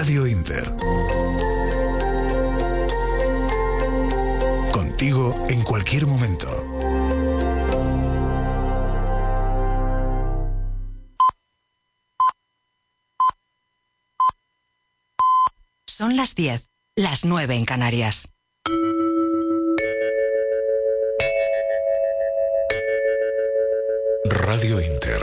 [0.00, 0.64] Radio Inter.
[4.70, 6.48] Contigo en cualquier momento.
[15.88, 18.32] Son las 10, las 9 en Canarias.
[24.26, 25.20] Radio Inter.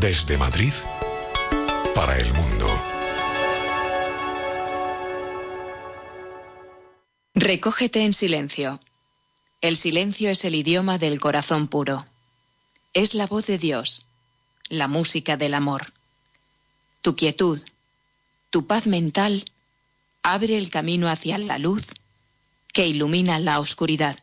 [0.00, 0.72] Desde Madrid
[1.94, 2.66] para el mundo.
[7.34, 8.80] Recógete en silencio.
[9.60, 12.04] El silencio es el idioma del corazón puro.
[12.92, 14.06] Es la voz de Dios,
[14.68, 15.92] la música del amor.
[17.02, 17.60] Tu quietud,
[18.50, 19.44] tu paz mental,
[20.22, 21.86] abre el camino hacia la luz
[22.72, 24.18] que ilumina la oscuridad,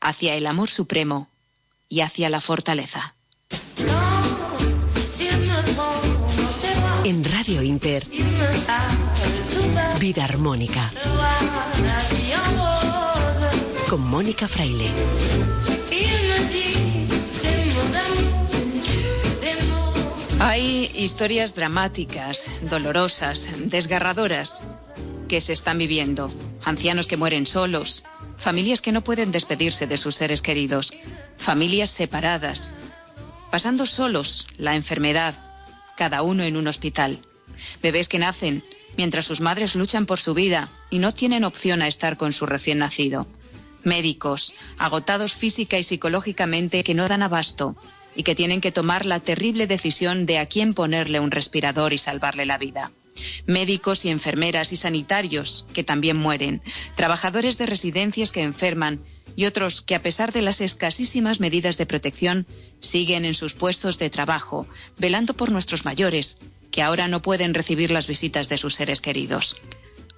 [0.00, 1.28] hacia el amor supremo
[1.88, 3.14] y hacia la fortaleza.
[7.04, 8.06] En Radio Inter,
[9.98, 10.92] Vida Armónica.
[13.90, 14.86] Con Mónica Fraile.
[20.38, 24.62] Hay historias dramáticas, dolorosas, desgarradoras
[25.28, 26.30] que se están viviendo.
[26.64, 28.04] Ancianos que mueren solos,
[28.38, 30.92] familias que no pueden despedirse de sus seres queridos,
[31.36, 32.72] familias separadas,
[33.50, 35.51] pasando solos la enfermedad,
[36.02, 37.20] cada uno en un hospital.
[37.80, 38.64] Bebés que nacen
[38.96, 42.44] mientras sus madres luchan por su vida y no tienen opción a estar con su
[42.44, 43.28] recién nacido.
[43.84, 47.76] Médicos, agotados física y psicológicamente, que no dan abasto
[48.16, 51.98] y que tienen que tomar la terrible decisión de a quién ponerle un respirador y
[51.98, 52.90] salvarle la vida.
[53.46, 56.62] Médicos y enfermeras y sanitarios que también mueren,
[56.96, 59.02] trabajadores de residencias que enferman
[59.36, 62.46] y otros que a pesar de las escasísimas medidas de protección
[62.80, 64.66] siguen en sus puestos de trabajo,
[64.98, 66.38] velando por nuestros mayores,
[66.70, 69.56] que ahora no pueden recibir las visitas de sus seres queridos.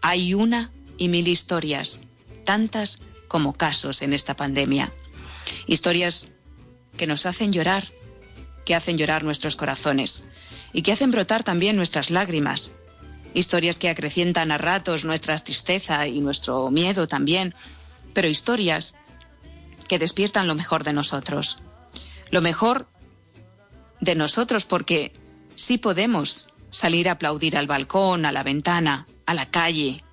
[0.03, 2.01] Hay una y mil historias,
[2.45, 4.93] tantas como casos en esta pandemia.
[5.67, 6.29] Historias
[6.97, 7.85] que nos hacen llorar,
[8.65, 10.25] que hacen llorar nuestros corazones
[10.73, 12.73] y que hacen brotar también nuestras lágrimas.
[13.35, 17.55] Historias que acrecientan a ratos nuestra tristeza y nuestro miedo también,
[18.13, 18.95] pero historias
[19.89, 21.57] que despiertan lo mejor de nosotros.
[22.31, 22.89] Lo mejor
[24.01, 25.13] de nosotros porque
[25.57, 30.05] sí podemos salir a aplaudir al balcón, a la ventana, a la calle.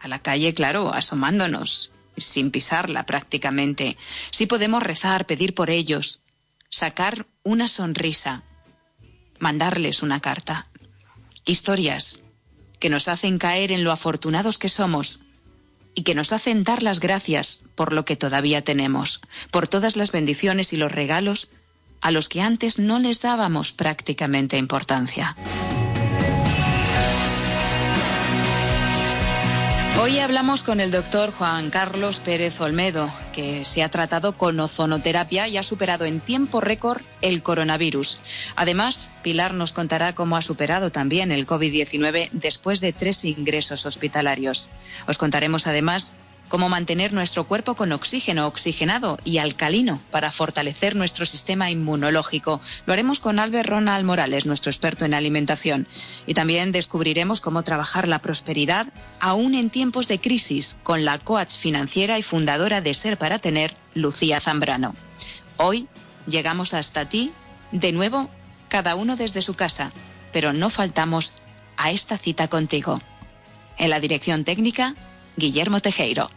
[0.00, 3.96] A la calle, claro, asomándonos, sin pisarla prácticamente.
[4.30, 6.22] Sí podemos rezar, pedir por ellos,
[6.68, 8.44] sacar una sonrisa,
[9.38, 10.66] mandarles una carta.
[11.44, 12.21] Historias
[12.82, 15.20] que nos hacen caer en lo afortunados que somos
[15.94, 19.20] y que nos hacen dar las gracias por lo que todavía tenemos,
[19.52, 21.48] por todas las bendiciones y los regalos
[22.00, 25.36] a los que antes no les dábamos prácticamente importancia.
[30.00, 35.46] Hoy hablamos con el doctor Juan Carlos Pérez Olmedo, que se ha tratado con ozonoterapia
[35.48, 38.18] y ha superado en tiempo récord el coronavirus.
[38.56, 44.70] Además, Pilar nos contará cómo ha superado también el COVID-19 después de tres ingresos hospitalarios.
[45.06, 46.14] Os contaremos además
[46.52, 52.60] cómo mantener nuestro cuerpo con oxígeno oxigenado y alcalino para fortalecer nuestro sistema inmunológico.
[52.84, 55.88] Lo haremos con Albert Ronald Morales, nuestro experto en alimentación.
[56.26, 58.86] Y también descubriremos cómo trabajar la prosperidad
[59.18, 63.74] aún en tiempos de crisis con la coach financiera y fundadora de Ser para Tener,
[63.94, 64.94] Lucía Zambrano.
[65.56, 65.88] Hoy
[66.26, 67.32] llegamos hasta ti,
[67.70, 68.28] de nuevo,
[68.68, 69.90] cada uno desde su casa,
[70.34, 71.32] pero no faltamos
[71.78, 73.00] a esta cita contigo.
[73.78, 74.94] En la dirección técnica,
[75.38, 76.28] Guillermo Tejeiro.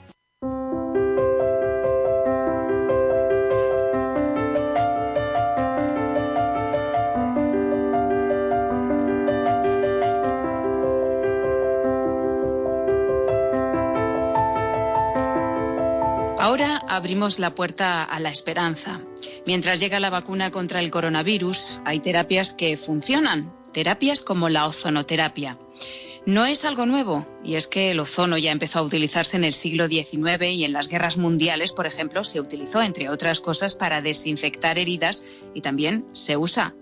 [16.95, 19.01] Abrimos la puerta a la esperanza.
[19.45, 25.57] Mientras llega la vacuna contra el coronavirus, hay terapias que funcionan, terapias como la ozonoterapia.
[26.25, 29.53] No es algo nuevo, y es que el ozono ya empezó a utilizarse en el
[29.53, 34.01] siglo XIX y en las guerras mundiales, por ejemplo, se utilizó, entre otras cosas, para
[34.01, 35.23] desinfectar heridas
[35.53, 36.75] y también se usa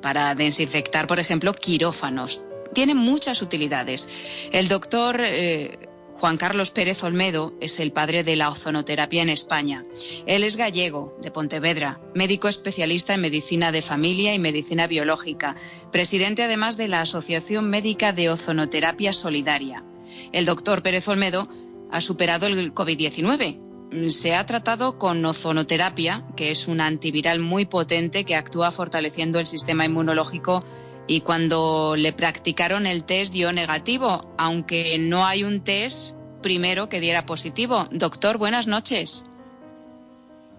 [0.00, 2.42] para desinfectar, por ejemplo, quirófanos.
[2.72, 4.48] Tiene muchas utilidades.
[4.52, 5.87] El doctor eh,
[6.20, 9.86] Juan Carlos Pérez Olmedo es el padre de la ozonoterapia en España.
[10.26, 15.54] Él es gallego, de Pontevedra, médico especialista en medicina de familia y medicina biológica,
[15.92, 19.84] presidente además de la Asociación Médica de Ozonoterapia Solidaria.
[20.32, 21.48] El doctor Pérez Olmedo
[21.92, 24.10] ha superado el COVID-19.
[24.10, 29.46] Se ha tratado con ozonoterapia, que es un antiviral muy potente que actúa fortaleciendo el
[29.46, 30.64] sistema inmunológico
[31.08, 37.00] y cuando le practicaron el test dio negativo, aunque no hay un test primero que
[37.00, 37.84] diera positivo.
[37.90, 39.24] Doctor, buenas noches.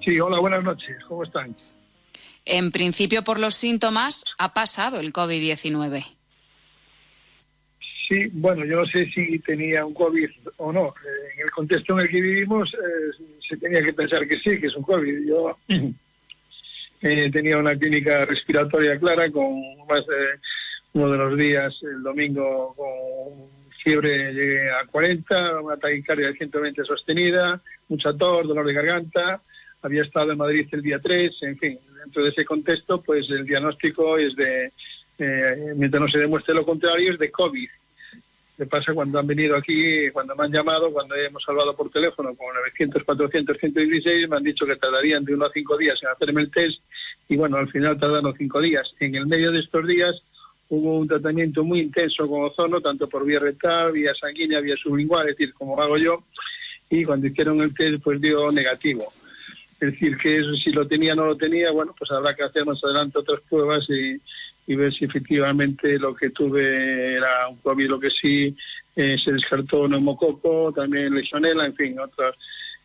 [0.04, 0.98] Sí, hola, buenas noches.
[1.08, 1.56] ¿Cómo están?
[2.46, 6.04] En principio, por los síntomas, ha pasado el COVID-19.
[8.10, 10.88] Sí, bueno, yo no sé si tenía un COVID o no.
[10.88, 14.60] Eh, en el contexto en el que vivimos eh, se tenía que pensar que sí,
[14.60, 15.28] que es un COVID.
[15.28, 15.58] Yo
[17.02, 20.40] eh, tenía una clínica respiratoria clara con más de
[20.94, 23.50] uno de los días, el domingo, con
[23.84, 29.42] fiebre llegué a 40, una taquicardia de 120 sostenida, mucha tos, dolor de garganta.
[29.82, 33.46] Había estado en Madrid el día 3, en fin, dentro de ese contexto, pues el
[33.46, 34.74] diagnóstico es de,
[35.76, 37.70] mientras no se demuestre lo contrario, es de COVID
[38.60, 42.36] ¿Qué pasa cuando han venido aquí, cuando me han llamado, cuando hemos hablado por teléfono
[42.36, 46.10] con 900, 400, 116, me han dicho que tardarían de uno a cinco días en
[46.10, 46.82] hacerme el test
[47.30, 48.94] y bueno, al final tardaron cinco días.
[49.00, 50.14] En el medio de estos días
[50.68, 55.30] hubo un tratamiento muy intenso con ozono, tanto por vía rectal, vía sanguínea, vía sublingual,
[55.30, 56.26] es decir, como hago yo,
[56.90, 59.14] y cuando hicieron el test pues dio negativo.
[59.80, 62.44] Es decir, que eso si lo tenía o no lo tenía, bueno, pues habrá que
[62.44, 64.20] hacer más adelante otras pruebas y,
[64.70, 68.56] y ver si efectivamente lo que tuve era un COVID, lo que sí
[68.96, 72.36] eh, se descartó neumococo, también legionela, en fin, otras,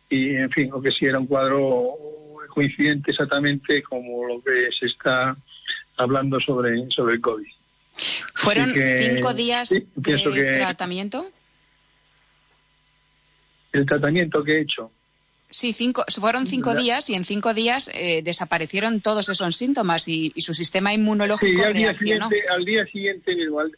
[0.09, 1.93] y en fin, lo que sí era un cuadro
[2.49, 5.37] coincidente exactamente como lo que se está
[5.97, 7.47] hablando sobre, sobre el COVID.
[8.33, 11.29] ¿Fueron cinco días de tratamiento?
[13.71, 14.89] El tratamiento que he hecho.
[15.47, 20.31] Sí, cinco, fueron cinco días y en cinco días eh, desaparecieron todos esos síntomas y,
[20.37, 23.31] su sistema inmunológico sí, al día siguiente, al día siguiente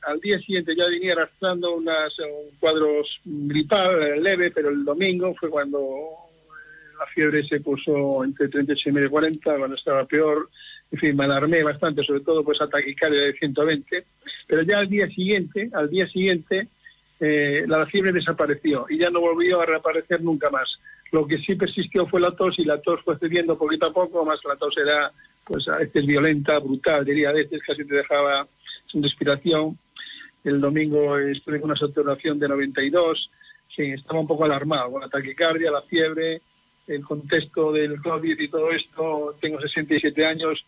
[0.08, 2.14] al, día siguiente ya venía arrastrando unas,
[2.60, 8.48] cuadros gripal eh, leve, pero el domingo fue cuando eh, la fiebre se puso entre
[8.48, 10.50] 38 y medio 40, cuando estaba peor.
[10.90, 14.06] En fin, me alarmé bastante, sobre todo pues a taquicardia de 120.
[14.48, 16.70] Pero ya al día siguiente, al día siguiente,
[17.20, 20.80] la fiebre desapareció y ya no volvió a reaparecer nunca más.
[21.12, 24.26] Lo que sí persistió fue la tos y la tos fue cediendo poquito a poco,
[24.26, 25.12] más la tos era
[25.48, 28.46] pues a veces violenta, brutal, diría a veces casi te dejaba
[28.92, 29.78] sin respiración.
[30.44, 33.30] El domingo estuve con una saturación de 92,
[33.74, 36.42] sí, estaba un poco alarmado con la taquicardia, la fiebre,
[36.88, 39.36] el contexto del COVID y todo esto.
[39.40, 40.66] Tengo 67 años.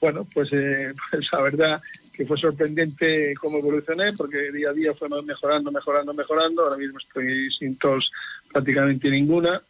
[0.00, 1.82] Bueno, pues, eh, pues la verdad
[2.12, 6.62] que fue sorprendente cómo evolucioné, porque día a día fue mejorando, mejorando, mejorando.
[6.64, 8.10] Ahora mismo estoy sin tos
[8.52, 9.62] prácticamente ninguna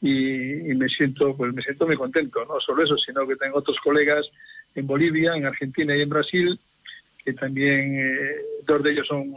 [0.00, 3.78] y, me siento pues me siento muy contento no solo eso sino que tengo otros
[3.82, 4.26] colegas
[4.74, 6.58] en Bolivia en Argentina y en Brasil
[7.24, 9.32] que también eh, dos de ellos son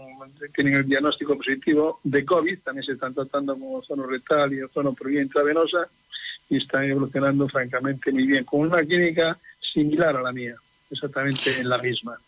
[0.53, 4.93] tienen el diagnóstico positivo de COVID también se están tratando con ozono retal y ozono
[4.93, 5.87] por vía intravenosa
[6.49, 10.55] y están evolucionando francamente muy bien con una clínica similar a la mía
[10.91, 12.19] exactamente la misma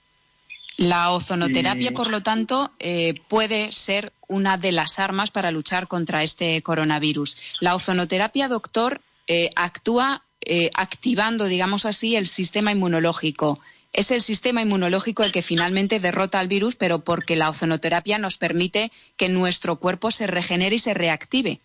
[0.77, 6.23] la ozonoterapia, por lo tanto, eh, puede ser una de las armas para luchar contra
[6.23, 7.55] este coronavirus.
[7.59, 13.59] La ozonoterapia, doctor, eh, actúa eh, activando, digamos así, el sistema inmunológico.
[13.93, 18.37] Es el sistema inmunológico el que finalmente derrota al virus, pero porque la ozonoterapia nos
[18.37, 21.59] permite que nuestro cuerpo se regenere y se reactive.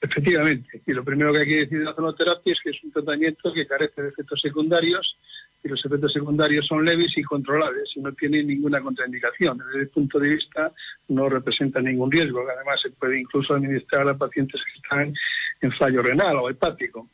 [0.00, 0.82] Efectivamente.
[0.86, 3.52] Y lo primero que hay que decir de la ozonoterapia es que es un tratamiento
[3.52, 5.16] que carece de efectos secundarios
[5.62, 9.58] y los efectos secundarios son leves y controlables y no tienen ninguna contraindicación.
[9.58, 10.72] Desde el punto de vista
[11.08, 12.44] no representa ningún riesgo.
[12.48, 15.14] Además, se puede incluso administrar a pacientes que están
[15.60, 17.08] en fallo renal o hepático.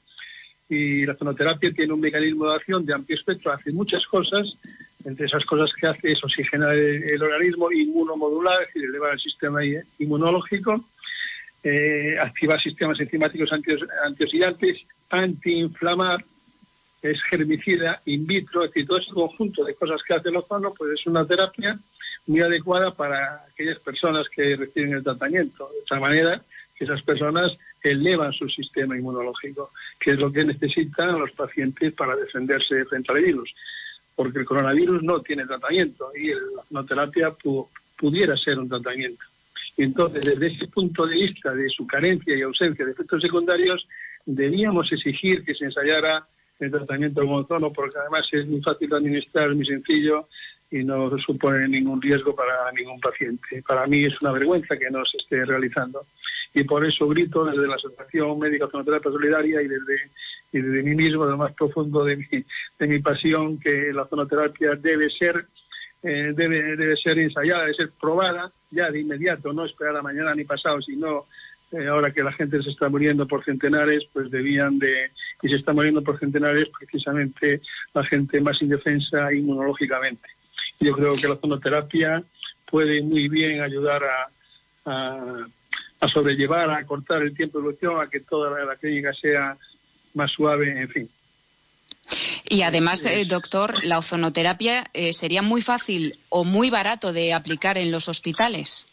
[0.69, 4.57] Y la zonoterapia tiene un mecanismo de acción de amplio espectro, hace muchas cosas.
[5.05, 9.61] Entre esas cosas que hace es oxigenar el, organismo inmunomodular, es decir, elevar el sistema
[9.99, 10.83] inmunológico,
[11.63, 16.25] eh, activar sistemas enzimáticos antioxidantes, antiinflamar,
[17.11, 20.73] es germicida in vitro, es decir, todo ese conjunto de cosas que hace el ozono,
[20.73, 21.79] pues es una terapia
[22.27, 25.69] muy adecuada para aquellas personas que reciben el tratamiento.
[25.69, 26.43] De esa manera,
[26.79, 29.71] esas personas elevan su sistema inmunológico,
[30.01, 33.55] que es lo que necesitan los pacientes para defenderse frente al virus.
[34.17, 37.35] Porque el coronavirus no tiene tratamiento y la ozonoterapia
[37.97, 39.25] pudiera ser un tratamiento.
[39.77, 43.87] Entonces, desde ese punto de vista de su carencia y ausencia de efectos secundarios,
[44.25, 46.27] debíamos exigir que se ensayara
[46.71, 50.29] tratamiento con ozono, porque además es muy fácil de administrar, muy sencillo
[50.71, 53.63] y no supone ningún riesgo para ningún paciente.
[53.67, 56.07] Para mí es una vergüenza que no se esté realizando.
[56.53, 60.11] Y por eso grito desde la Asociación Médica Zonoterapia Solidaria y desde,
[60.53, 62.45] y desde mí mismo, de lo más profundo de mi,
[62.79, 65.47] de mi pasión, que la zonoterapia debe ser,
[66.03, 70.35] eh, debe, debe ser ensayada, debe ser probada ya de inmediato, no esperar a mañana
[70.35, 71.27] ni pasado, sino
[71.77, 75.11] eh, ahora que la gente se está muriendo por centenares, pues debían de,
[75.43, 77.61] y se está muriendo por centenares precisamente
[77.93, 80.29] la gente más indefensa inmunológicamente.
[80.81, 82.23] Yo creo que la zonoterapia
[82.71, 84.29] puede muy bien ayudar a,
[86.01, 89.57] a, sobrellevar, a cortar el tiempo de evolución, a que toda la, clínica sea
[90.15, 91.11] más suave, en fin.
[92.49, 97.79] Y además, eh, doctor, la ozonoterapia eh, sería muy fácil o muy barato de aplicar
[97.79, 98.89] en los hospitales.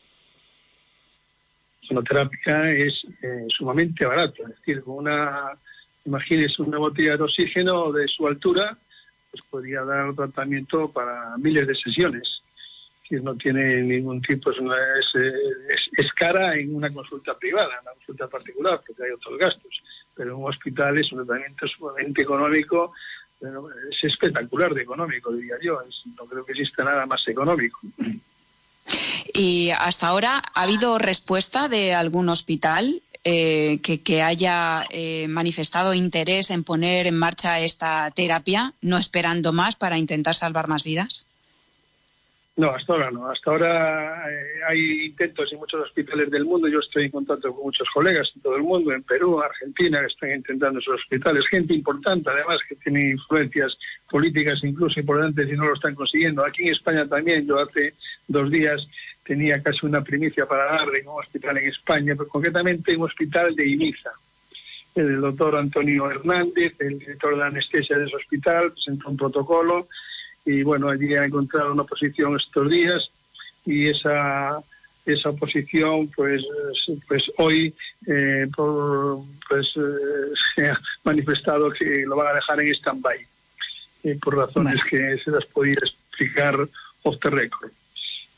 [1.99, 5.51] Es eh, sumamente barato, es decir, una,
[6.05, 8.77] imagínese una botella de oxígeno de su altura,
[9.29, 12.41] pues podría dar tratamiento para miles de sesiones.
[13.03, 18.81] Que no tiene ningún tipo, es, cara en una consulta privada, en una consulta particular,
[18.87, 19.83] porque hay otros gastos.
[20.15, 22.93] Pero en un hospital es un tratamiento sumamente económico,
[23.89, 25.81] es espectacular de económico, diría yo.
[26.17, 27.79] no creo que exista nada más económico.
[29.33, 36.49] ¿Y hasta ahora ha habido respuesta de algún hospital eh, que, haya eh, manifestado interés
[36.49, 41.27] en poner en marcha esta terapia, no esperando más para intentar salvar más vidas?
[42.57, 43.29] No, hasta ahora no.
[43.29, 46.67] Hasta ahora eh, hay intentos en muchos hospitales del mundo.
[46.67, 50.07] Yo estoy en contacto con muchos colegas en todo el mundo, en Perú, Argentina, que
[50.07, 51.47] están intentando esos hospitales.
[51.47, 53.77] Gente importante, además, que tiene influencias
[54.09, 56.45] políticas incluso importantes y no lo están consiguiendo.
[56.45, 57.93] Aquí en España también, yo hace
[58.27, 58.85] dos días
[59.23, 63.07] tenía casi una primicia para darle en un hospital en España, pero concretamente en un
[63.07, 64.11] hospital de Ibiza.
[64.93, 69.87] El doctor Antonio Hernández, el director de anestesia de ese hospital, presentó un protocolo
[70.45, 73.11] y bueno, allí ha encontrado una oposición estos días
[73.65, 74.61] y esa
[75.05, 76.43] esa oposición pues
[77.07, 77.73] pues hoy
[78.05, 83.17] eh, pues eh, se ha manifestado que lo van a dejar en stand-by
[84.03, 86.55] eh, por razones que se las podía explicar
[87.03, 87.71] off the record.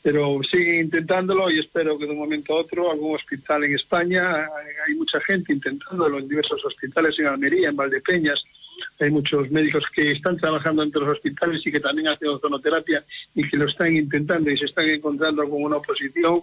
[0.02, 4.46] Pero siguen intentándolo y espero que de un momento a otro algún hospital en España,
[4.86, 8.44] hay mucha gente intentándolo en diversos hospitales en Almería, en Valdepeñas,
[9.00, 13.04] hay muchos médicos que están trabajando entre los hospitales y que también hacen ozonoterapia
[13.34, 16.42] y que lo están intentando y se están encontrando con una oposición,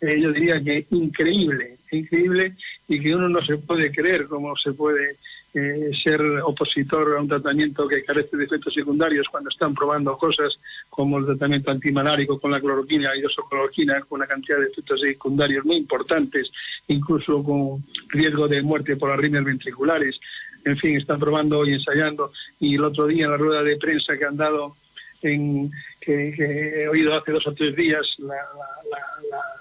[0.00, 2.54] eh, yo diría que increíble, increíble
[2.86, 5.16] y que uno no se puede creer cómo se puede
[5.54, 10.58] eh, ser opositor a un tratamiento que carece de efectos secundarios cuando están probando cosas
[10.90, 15.64] como el tratamiento antimalárico con la cloroquina, y cloroquina, con una cantidad de efectos secundarios
[15.64, 16.50] muy importantes,
[16.86, 20.20] incluso con riesgo de muerte por arritmias ventriculares.
[20.68, 22.32] En fin, están probando y ensayando.
[22.60, 24.76] Y el otro día en la rueda de prensa que han dado,
[25.22, 25.70] en,
[26.00, 26.34] que,
[26.82, 28.36] he oído hace dos o tres días, la,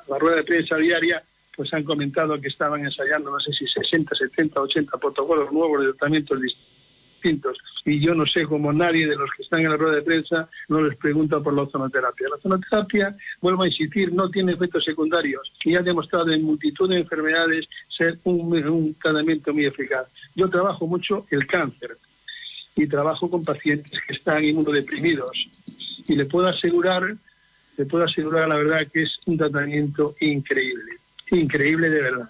[0.10, 1.24] la rueda de prensa diaria,
[1.56, 5.94] pues han comentado que estaban ensayando, no sé si 60, 70, 80 protocolos nuevos de
[5.94, 6.77] tratamientos distintos.
[7.86, 10.50] Y yo no sé cómo nadie de los que están en la rueda de prensa
[10.68, 12.30] no les pregunta por la ozonoterapia.
[12.30, 16.98] La ozonoterapia, vuelvo a insistir, no tiene efectos secundarios y ha demostrado en multitud de
[16.98, 20.08] enfermedades ser un, un tratamiento muy eficaz.
[20.36, 21.98] Yo trabajo mucho el cáncer
[22.76, 25.32] y trabajo con pacientes que están inmunodeprimidos
[26.08, 27.16] y le puedo asegurar,
[27.78, 30.98] le puedo asegurar la verdad que es un tratamiento increíble
[31.36, 32.30] increíble de verdad.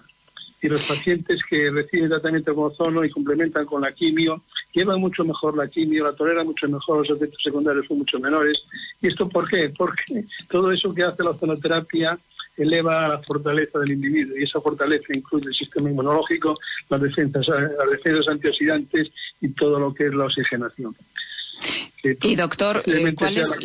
[0.60, 5.24] Y los pacientes que reciben tratamiento con ozono y complementan con la quimio, llevan mucho
[5.24, 8.62] mejor la quimio, la toleran mucho mejor, los efectos secundarios son mucho menores.
[9.00, 9.72] ¿Y esto por qué?
[9.76, 12.18] Porque todo eso que hace la ozonoterapia
[12.56, 16.58] eleva la fortaleza del individuo y esa fortaleza incluye el sistema inmunológico,
[16.88, 19.08] las defensas, las defensas antioxidantes
[19.40, 20.94] y todo lo que es la oxigenación.
[22.02, 23.58] Y doctor, eh, ¿cuál es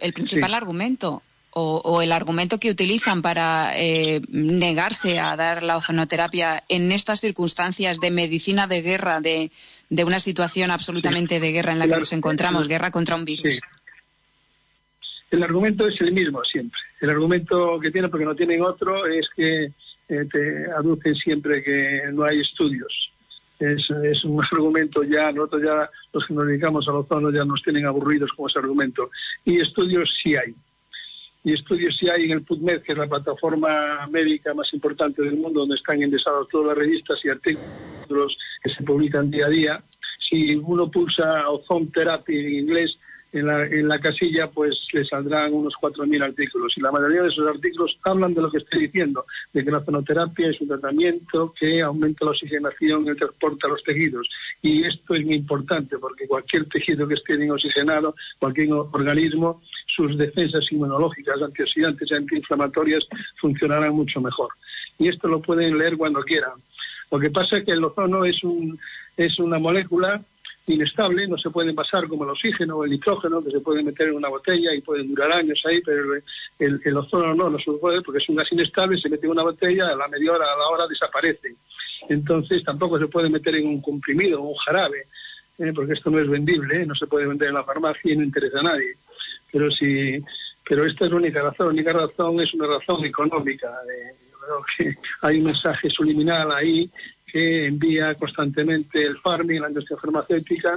[0.00, 1.22] el principal argumento
[1.54, 8.00] o, el argumento que utilizan para eh, negarse a dar la ozonoterapia en estas circunstancias
[8.00, 9.50] de medicina de guerra, de,
[10.04, 13.60] una situación absolutamente de guerra en la que nos encontramos, guerra contra un virus.
[15.30, 16.78] El argumento es el mismo siempre.
[17.00, 22.02] El argumento que tienen, porque no tienen otro, es que eh, te aducen siempre que
[22.12, 22.92] no hay estudios.
[23.60, 27.62] Es, es, un argumento ya, nosotros ya, los que nos dedicamos al ozono, ya nos
[27.62, 29.10] tienen aburridos con ese argumento.
[29.44, 30.54] Y estudios sí hay
[31.44, 35.36] y estudios si hay en el PubMed, que es la plataforma médica más importante del
[35.36, 39.82] mundo, donde están indexadas todas las revistas y artículos que se publican día a día.
[40.26, 42.98] Si uno pulsa Ozone Therapy en inglés,
[43.34, 46.72] en la, en la casilla, pues le saldrán unos 4.000 artículos.
[46.76, 49.80] Y la mayoría de esos artículos hablan de lo que estoy diciendo, de que la
[49.80, 54.28] zonoterapia es un tratamiento que aumenta la oxigenación y el transporte a los tejidos.
[54.62, 60.16] Y esto es muy importante, porque cualquier tejido que esté bien oxigenado, cualquier organismo, sus
[60.16, 63.04] defensas inmunológicas, antioxidantes y antiinflamatorias
[63.40, 64.50] funcionarán mucho mejor.
[64.96, 66.52] Y esto lo pueden leer cuando quieran.
[67.10, 68.78] Lo que pasa es que el ozono es, un,
[69.16, 70.22] es una molécula
[70.66, 74.08] inestable, no se puede envasar como el oxígeno o el nitrógeno, que se puede meter
[74.08, 76.02] en una botella y pueden durar años ahí, pero
[76.58, 79.42] el, ozono no, no se puede porque es un gas inestable, se mete en una
[79.42, 81.54] botella, a la media hora, a la hora desaparece.
[82.08, 85.06] Entonces tampoco se puede meter en un comprimido o un jarabe,
[85.58, 85.72] ¿eh?
[85.74, 86.86] porque esto no es vendible, ¿eh?
[86.86, 88.96] no se puede vender en la farmacia y no interesa a nadie.
[89.52, 90.22] Pero si,
[90.66, 93.70] pero esta es la única razón, la única razón es una razón económica.
[94.76, 96.90] Que hay un mensaje subliminal ahí
[97.26, 100.76] que envía constantemente el farming, la industria farmacéutica,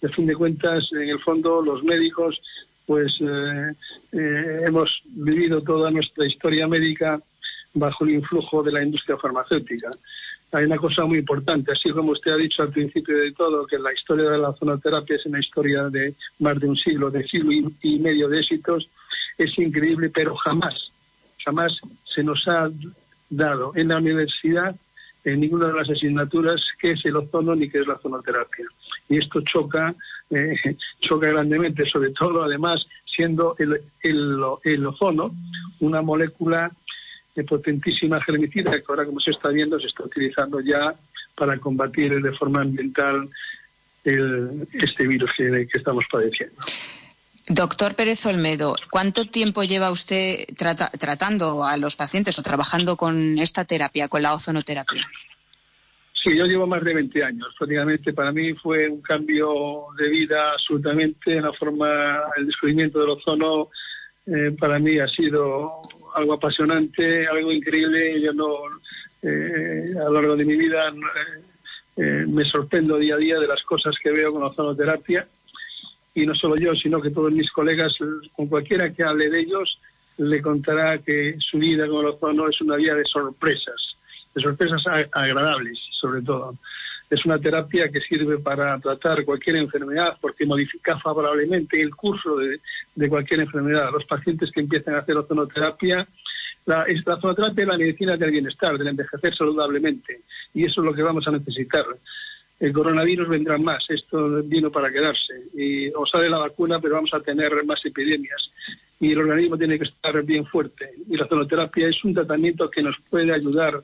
[0.00, 2.40] y a fin de cuentas, en el fondo, los médicos,
[2.86, 3.72] pues eh,
[4.12, 7.20] eh, hemos vivido toda nuestra historia médica
[7.74, 9.90] bajo el influjo de la industria farmacéutica.
[10.52, 13.78] Hay una cosa muy importante, así como usted ha dicho al principio de todo, que
[13.78, 17.50] la historia de la zonoterapia es una historia de más de un siglo, de siglo
[17.82, 18.88] y medio de éxitos,
[19.38, 20.92] es increíble, pero jamás,
[21.44, 22.70] jamás se nos ha
[23.28, 24.76] dado en la universidad
[25.24, 28.64] en ninguna de las asignaturas qué es el ozono ni qué es la zonoterapia.
[29.08, 29.94] Y esto choca,
[30.30, 30.54] eh,
[31.00, 35.34] choca grandemente, sobre todo además siendo el, el, ozono
[35.80, 36.70] una molécula
[37.34, 40.94] de potentísima germicida que ahora como se está viendo se está utilizando ya
[41.34, 43.28] para combatir de forma ambiental
[44.04, 46.56] el, este virus que estamos padeciendo.
[47.48, 50.46] Doctor Pérez Olmedo, ¿cuánto tiempo lleva usted
[50.98, 55.06] tratando a los pacientes o trabajando con esta terapia, con la ozonoterapia?
[56.12, 57.54] Sí, yo llevo más de 20 años.
[57.56, 63.10] Prácticamente para mí fue un cambio de vida absolutamente en la forma, el descubrimiento del
[63.10, 63.68] ozono
[64.26, 65.82] eh, para mí ha sido
[66.16, 68.20] algo apasionante, algo increíble.
[68.20, 68.56] Yo no,
[69.22, 70.92] eh, a lo largo de mi vida
[71.96, 75.28] eh, me sorprendo día a día de las cosas que veo con la ozonoterapia
[76.16, 77.94] y no solo yo, sino que todos mis colegas,
[78.34, 79.78] con cualquiera que hable de ellos,
[80.16, 83.96] le contará que su vida con el ozono es una vida de sorpresas,
[84.34, 84.82] de sorpresas
[85.12, 86.56] agradables, sobre todo.
[87.10, 93.08] Es una terapia que sirve para tratar cualquier enfermedad porque modifica favorablemente el curso de,
[93.10, 93.90] cualquier enfermedad.
[93.92, 96.08] Los pacientes que empiezan a hacer ozonoterapia,
[96.64, 100.22] la, la ozonoterapia es la medicina del bienestar, del envejecer saludablemente,
[100.54, 101.84] y eso es lo que vamos a necesitar
[102.58, 105.34] el coronavirus vendrá más, esto vino para quedarse.
[105.54, 108.50] Y o sale la vacuna, pero vamos a tener más epidemias.
[108.98, 110.90] Y el organismo tiene que estar bien fuerte.
[111.08, 113.82] Y la zonoterapia es un tratamiento que nos puede ayudar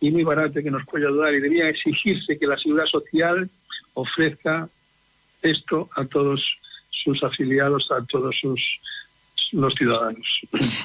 [0.00, 1.34] y muy barato que nos puede ayudar.
[1.34, 3.48] Y debía exigirse que la seguridad social
[3.94, 4.68] ofrezca
[5.42, 6.42] esto a todos
[6.90, 8.60] sus afiliados, a todos sus
[9.52, 10.40] los ciudadanos.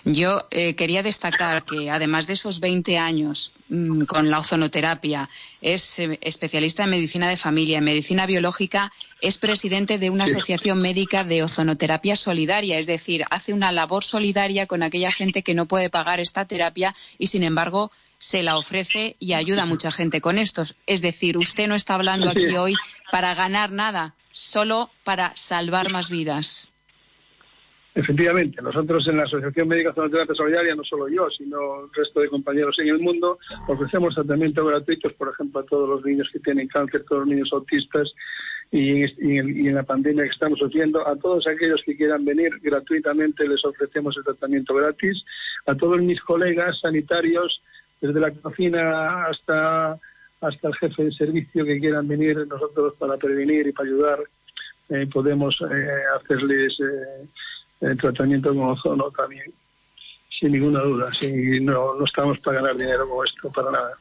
[0.06, 5.30] Yo eh, quería destacar que además de esos 20 años mm, con la ozonoterapia,
[5.62, 10.82] es eh, especialista en medicina de familia, en medicina biológica, es presidente de una asociación
[10.82, 15.68] médica de ozonoterapia solidaria, es decir, hace una labor solidaria con aquella gente que no
[15.68, 20.22] puede pagar esta terapia y sin embargo se la ofrece y ayuda a mucha gente
[20.22, 20.78] con estos.
[20.88, 22.74] Es decir, usted no está hablando aquí hoy
[23.12, 26.70] para ganar nada, solo para salvar más vidas.
[27.98, 32.28] Efectivamente, nosotros en la Asociación Médica Zonoterapia Solidaria, no solo yo, sino el resto de
[32.28, 36.68] compañeros en el mundo, ofrecemos tratamientos gratuitos, por ejemplo, a todos los niños que tienen
[36.68, 38.14] cáncer, todos los niños autistas,
[38.70, 39.04] y,
[39.38, 44.18] en, la pandemia que estamos haciendo, a todos aquellos que quieran venir gratuitamente les ofrecemos
[44.18, 45.24] el tratamiento gratis,
[45.66, 47.62] a todos mis colegas sanitarios,
[48.02, 49.98] desde la cocina hasta,
[50.42, 54.20] hasta el jefe de servicio que quieran venir nosotros para prevenir y para ayudar,
[54.90, 55.88] eh, podemos eh,
[56.20, 56.78] hacerles...
[56.82, 57.28] Eh,
[57.82, 59.54] el tratamiento con ozono también,
[60.40, 61.14] sin ninguna duda.
[61.14, 63.92] Si no, no estamos para ganar dinero con esto, para nada.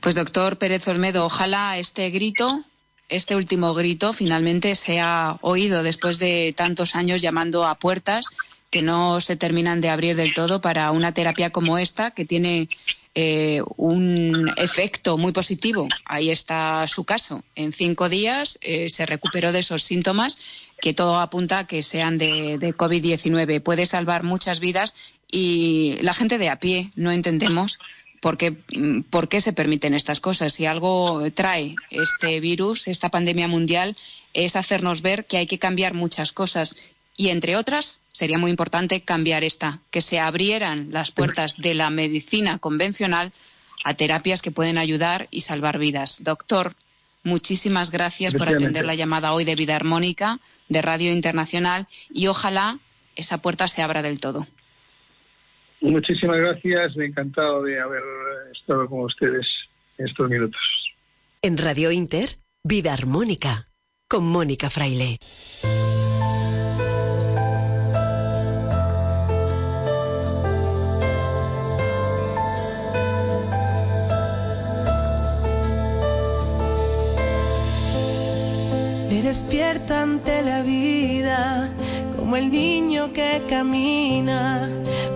[0.00, 2.64] Pues doctor Pérez Olmedo, ojalá este grito,
[3.08, 8.26] este último grito, finalmente sea oído después de tantos años llamando a puertas
[8.70, 12.68] que no se terminan de abrir del todo para una terapia como esta, que tiene
[13.14, 15.88] eh, un efecto muy positivo.
[16.04, 17.42] Ahí está su caso.
[17.54, 20.38] En cinco días eh, se recuperó de esos síntomas
[20.80, 23.62] que todo apunta a que sean de, de COVID-19.
[23.62, 24.94] Puede salvar muchas vidas
[25.30, 27.78] y la gente de a pie no entendemos
[28.22, 28.52] por qué,
[29.10, 30.52] por qué se permiten estas cosas.
[30.52, 33.96] Si algo trae este virus, esta pandemia mundial,
[34.32, 36.76] es hacernos ver que hay que cambiar muchas cosas
[37.16, 41.90] y, entre otras, sería muy importante cambiar esta, que se abrieran las puertas de la
[41.90, 43.32] medicina convencional
[43.84, 46.22] a terapias que pueden ayudar y salvar vidas.
[46.22, 46.74] Doctor,
[47.24, 52.78] muchísimas gracias por atender la llamada hoy de Vida Armónica de Radio Internacional y ojalá
[53.16, 54.46] esa puerta se abra del todo.
[55.80, 58.02] Muchísimas gracias, me encantado de haber
[58.56, 59.46] estado con ustedes
[59.98, 60.60] estos minutos.
[61.42, 63.66] En Radio Inter, Vida Armónica,
[64.08, 65.18] con Mónica Fraile.
[79.22, 81.70] Despierto ante la vida,
[82.16, 84.68] como el niño que camina.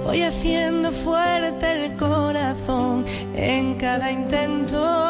[0.04, 5.08] Voy haciendo fuerte el corazón en cada intento.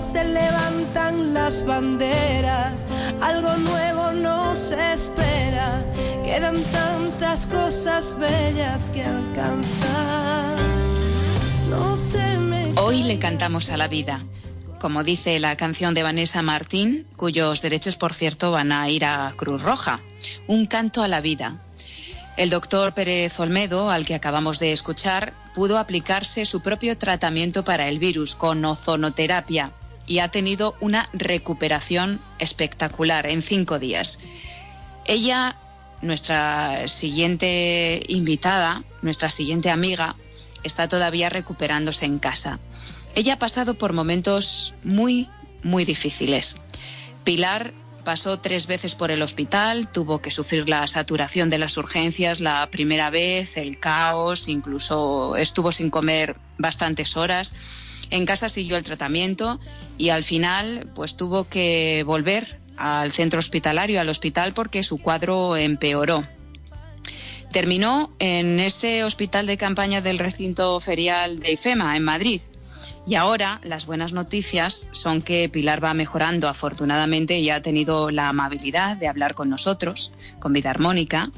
[0.00, 2.86] Se levantan las banderas,
[3.20, 5.80] algo nuevo nos espera.
[6.24, 10.42] Quedan tantas cosas bellas que alcanzar.
[12.76, 14.20] Hoy le cantamos a la vida
[14.82, 19.32] como dice la canción de Vanessa Martín, cuyos derechos, por cierto, van a ir a
[19.36, 20.00] Cruz Roja.
[20.48, 21.62] Un canto a la vida.
[22.36, 27.88] El doctor Pérez Olmedo, al que acabamos de escuchar, pudo aplicarse su propio tratamiento para
[27.88, 29.70] el virus con ozonoterapia
[30.08, 34.18] y ha tenido una recuperación espectacular en cinco días.
[35.04, 35.54] Ella,
[36.00, 40.16] nuestra siguiente invitada, nuestra siguiente amiga,
[40.64, 42.58] está todavía recuperándose en casa.
[43.14, 45.28] Ella ha pasado por momentos muy,
[45.62, 46.56] muy difíciles.
[47.24, 47.72] Pilar
[48.04, 52.68] pasó tres veces por el hospital, tuvo que sufrir la saturación de las urgencias la
[52.70, 57.54] primera vez, el caos, incluso estuvo sin comer bastantes horas.
[58.10, 59.60] En casa siguió el tratamiento
[59.98, 65.56] y al final pues tuvo que volver al centro hospitalario, al hospital, porque su cuadro
[65.56, 66.26] empeoró.
[67.52, 72.40] Terminó en ese hospital de campaña del recinto ferial de IFEMA, en Madrid.
[73.06, 78.28] Y ahora las buenas noticias son que Pilar va mejorando afortunadamente y ha tenido la
[78.28, 81.30] amabilidad de hablar con nosotros, con Vida Armónica,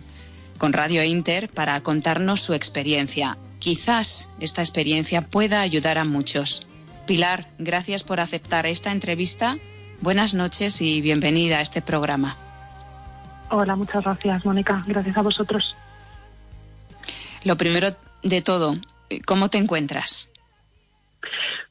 [0.59, 3.39] con Radio Inter, para contarnos su experiencia.
[3.61, 6.67] Quizás esta experiencia pueda ayudar a muchos.
[7.07, 9.57] Pilar, gracias por aceptar esta entrevista.
[10.03, 12.37] Buenas noches y bienvenida a este programa.
[13.51, 14.85] Hola, muchas gracias, Mónica.
[14.87, 15.75] Gracias a vosotros.
[17.43, 18.75] Lo primero de todo,
[19.27, 20.31] ¿cómo te encuentras?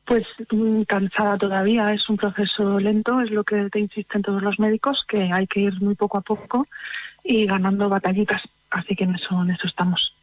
[0.06, 4.60] Pues mm, cansada todavía, es un proceso lento, es lo que te insisten todos los
[4.60, 6.68] médicos, que hay que ir muy poco a poco
[7.24, 10.14] y ganando batallitas, así que en eso, en eso estamos.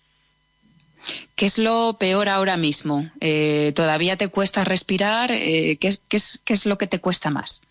[1.34, 3.10] ¿Qué es lo peor ahora mismo?
[3.20, 5.32] Eh, ¿Todavía te cuesta respirar?
[5.32, 7.66] Eh, ¿qué, qué, es, ¿Qué es lo que te cuesta más?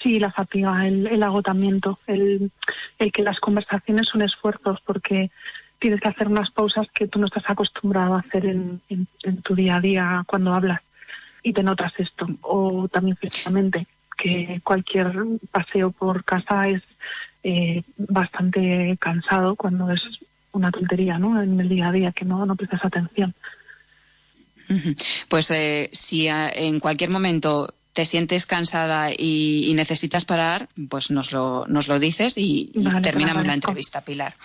[0.00, 2.52] Sí, la fatiga, el, el agotamiento, el,
[2.98, 5.30] el, que las conversaciones son esfuerzos, porque
[5.80, 9.42] tienes que hacer unas pausas que tú no estás acostumbrado a hacer en, en, en
[9.42, 10.80] tu día a día cuando hablas
[11.42, 12.26] y te notas esto.
[12.42, 15.12] O también físicamente, que cualquier
[15.50, 16.82] paseo por casa es
[17.42, 20.02] eh, bastante cansado cuando es
[20.52, 21.40] una tontería, ¿no?
[21.42, 23.34] En el día a día, que no, no prestas atención.
[25.28, 31.32] Pues eh, si en cualquier momento te sientes cansada y, y, necesitas parar, pues nos
[31.32, 32.72] lo, nos lo dices y,
[33.02, 34.36] terminamos la entrevista, Pilar.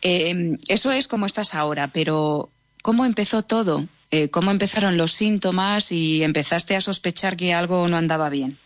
[0.00, 2.50] Eh, eso es como estás ahora, pero
[2.82, 3.86] ¿cómo empezó todo?
[4.10, 8.58] Eh, ¿Cómo empezaron los síntomas y empezaste a sospechar que algo no andaba bien?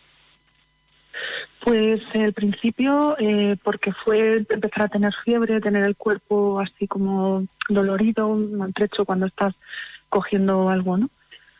[1.61, 7.45] Pues al principio, eh, porque fue empezar a tener fiebre, tener el cuerpo así como
[7.67, 9.53] dolorido, maltrecho cuando estás
[10.07, 11.09] cogiendo algo, ¿no?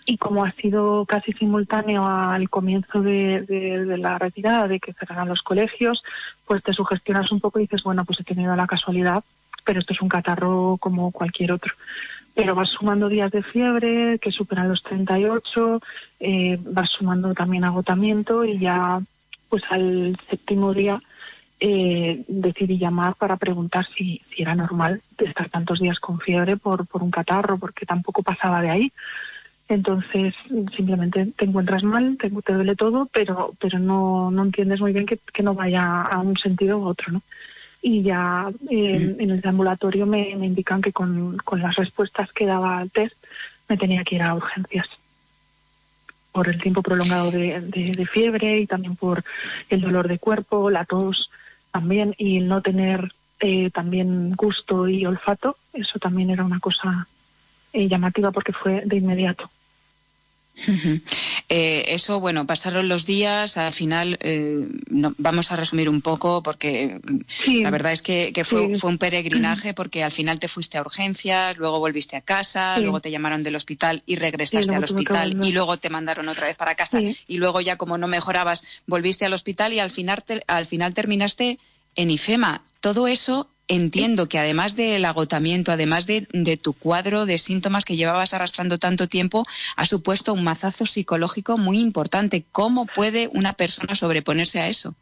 [0.05, 4.93] Y como ha sido casi simultáneo al comienzo de, de, de la retirada, de que
[4.93, 6.01] cerraran los colegios,
[6.47, 9.23] pues te sugestionas un poco y dices, bueno, pues he tenido la casualidad,
[9.65, 11.73] pero esto es un catarro como cualquier otro
[12.39, 15.81] pero vas sumando días de fiebre que superan los 38,
[16.21, 19.01] eh, vas sumando también agotamiento y ya
[19.49, 21.01] pues al séptimo día
[21.59, 27.03] eh, decidí llamar para preguntar si, era normal estar tantos días con fiebre por, por
[27.03, 28.93] un catarro, porque tampoco pasaba de ahí.
[29.67, 30.33] Entonces
[30.75, 35.05] simplemente te encuentras mal, te, te duele todo, pero, pero no, no entiendes muy bien
[35.05, 37.21] que, que no vaya a un sentido u otro, ¿no?
[37.81, 42.45] Y ya eh, en el ambulatorio me, me indican que con, con, las respuestas que
[42.45, 43.15] daba al test
[43.67, 44.87] me tenía que ir a urgencias
[46.31, 49.23] por el tiempo prolongado de, de, de, fiebre y también por
[49.69, 51.29] el dolor de cuerpo, la tos
[51.71, 57.07] también y el no tener eh, también gusto y olfato, eso también era una cosa
[57.71, 59.49] eh, llamativa porque fue de inmediato.
[60.67, 61.01] Uh -huh.
[61.49, 66.43] eh, eso, bueno, pasaron los días, al final eh, no, vamos a resumir un poco
[66.43, 67.63] porque sí.
[67.63, 68.79] la verdad es que, que fue, sí.
[68.79, 72.81] fue, un peregrinaje porque al final te fuiste a urgencias, luego volviste a casa, sí.
[72.81, 76.55] luego te llamaron del hospital y regresaste al hospital y luego te mandaron otra vez
[76.55, 80.41] para casa y luego ya como no mejorabas volviste al hospital y al final, te,
[80.47, 81.59] al final terminaste
[81.95, 82.63] en IFEMA.
[82.79, 86.27] Todo eso entiendo que además del agotamiento, además de,
[86.61, 89.45] tu cuadro de síntomas que llevabas arrastrando tanto tiempo,
[89.77, 92.43] ha supuesto un mazazo psicológico muy importante.
[92.51, 94.95] ¿Cómo puede una persona sobreponerse a eso?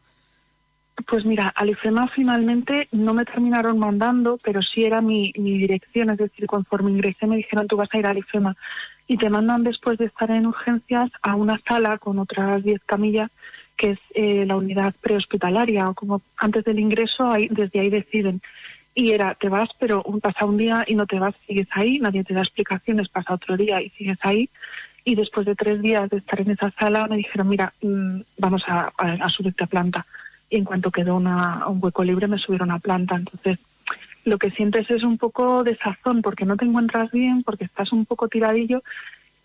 [1.06, 6.10] Pues mira, al IFEMA finalmente no me terminaron mandando, pero sí era mi, mi dirección,
[6.10, 8.56] es decir, conforme ingresé me dijeron tú vas a ir al IFEMA
[9.06, 13.30] y te mandan después de estar en urgencias a una sala con otras 10 camillas
[13.78, 18.42] que es eh, la unidad prehospitalaria, o como antes del ingreso, ahí, desde ahí deciden.
[18.94, 22.24] Y era, te vas, pero pasa un día y no te vas, sigues ahí, nadie
[22.24, 24.50] te da explicaciones, pasa otro día y sigues ahí.
[25.04, 28.64] Y después de tres días de estar en esa sala me dijeron, mira, mm, vamos
[28.66, 30.04] a, a, subirte a planta.
[30.50, 33.14] Y en cuanto quedó una, un hueco libre me subieron a planta.
[33.14, 33.58] Entonces,
[34.24, 37.92] lo que sientes es un poco de sazón, porque no te encuentras bien, porque estás
[37.92, 38.82] un poco tiradillo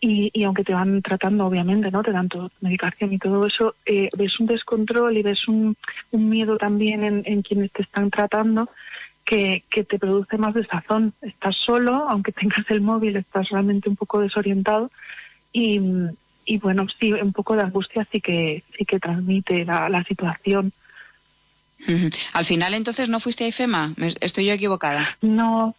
[0.06, 2.04] y, aunque te van tratando, obviamente, ¿no?
[2.04, 5.78] Te dan toda medicación y todo eso, eh, ves un descontrol y ves un,
[6.12, 8.70] miedo también en, quienes te están tratando
[9.24, 11.14] que, te produce más desazón.
[11.22, 14.92] Estás solo, aunque tengas el móvil, estás realmente un poco desorientado
[15.54, 15.80] y,
[16.62, 20.74] bueno, sí, un poco de angustia sí que, sí que transmite la, situación.
[22.34, 23.94] Al final, entonces, ¿no fuiste a IFEMA?
[24.20, 25.18] ¿Estoy yo equivocada?
[25.22, 25.76] No,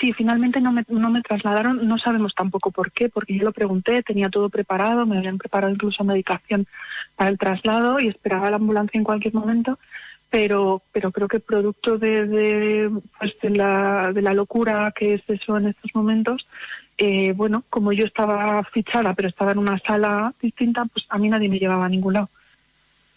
[0.00, 3.52] Sí, finalmente no me, no me trasladaron, no sabemos tampoco por qué, porque yo lo
[3.52, 6.66] pregunté, tenía todo preparado, me habían preparado incluso medicación
[7.16, 9.78] para el traslado y esperaba la ambulancia en cualquier momento,
[10.30, 15.22] pero, pero creo que producto de, de, pues de, la, de la locura que es
[15.28, 16.46] eso en estos momentos,
[16.98, 21.28] eh, bueno, como yo estaba fichada, pero estaba en una sala distinta, pues a mí
[21.28, 22.30] nadie me llevaba a ningún lado.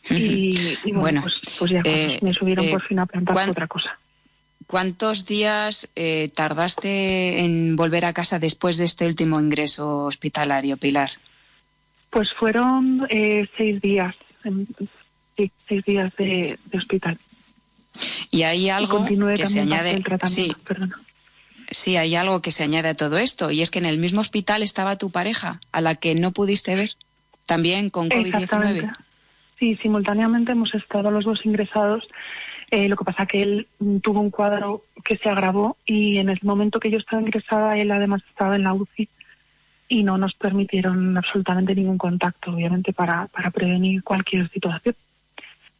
[0.10, 3.98] Y, bueno, pues, pues, ya eh, me subieron eh, por fin a plantar otra cosa.
[4.68, 11.12] ¿Cuántos días eh, tardaste en volver a casa después de este último ingreso hospitalario, Pilar?
[12.10, 14.16] Pues fueron eh, seis días,
[15.38, 17.20] sí, seis días de, hospital.
[18.32, 20.02] Y hay algo que se añade.
[20.26, 20.52] Sí,
[21.70, 24.22] sí, hay algo que se añade a todo esto, y es que en el mismo
[24.22, 26.92] hospital estaba tu pareja, a la que no pudiste ver,
[27.46, 28.96] también con COVID-19.
[29.60, 32.04] Sí, simultáneamente hemos estado los dos ingresados
[32.72, 36.30] eh, lo que pasa que él mm, tuvo un cuadro que se agravó y en
[36.30, 39.08] el momento que yo estaba ingresada, él además estaba en la UCI
[39.88, 44.96] y no nos permitieron absolutamente ningún contacto, obviamente, para, para prevenir cualquier situación.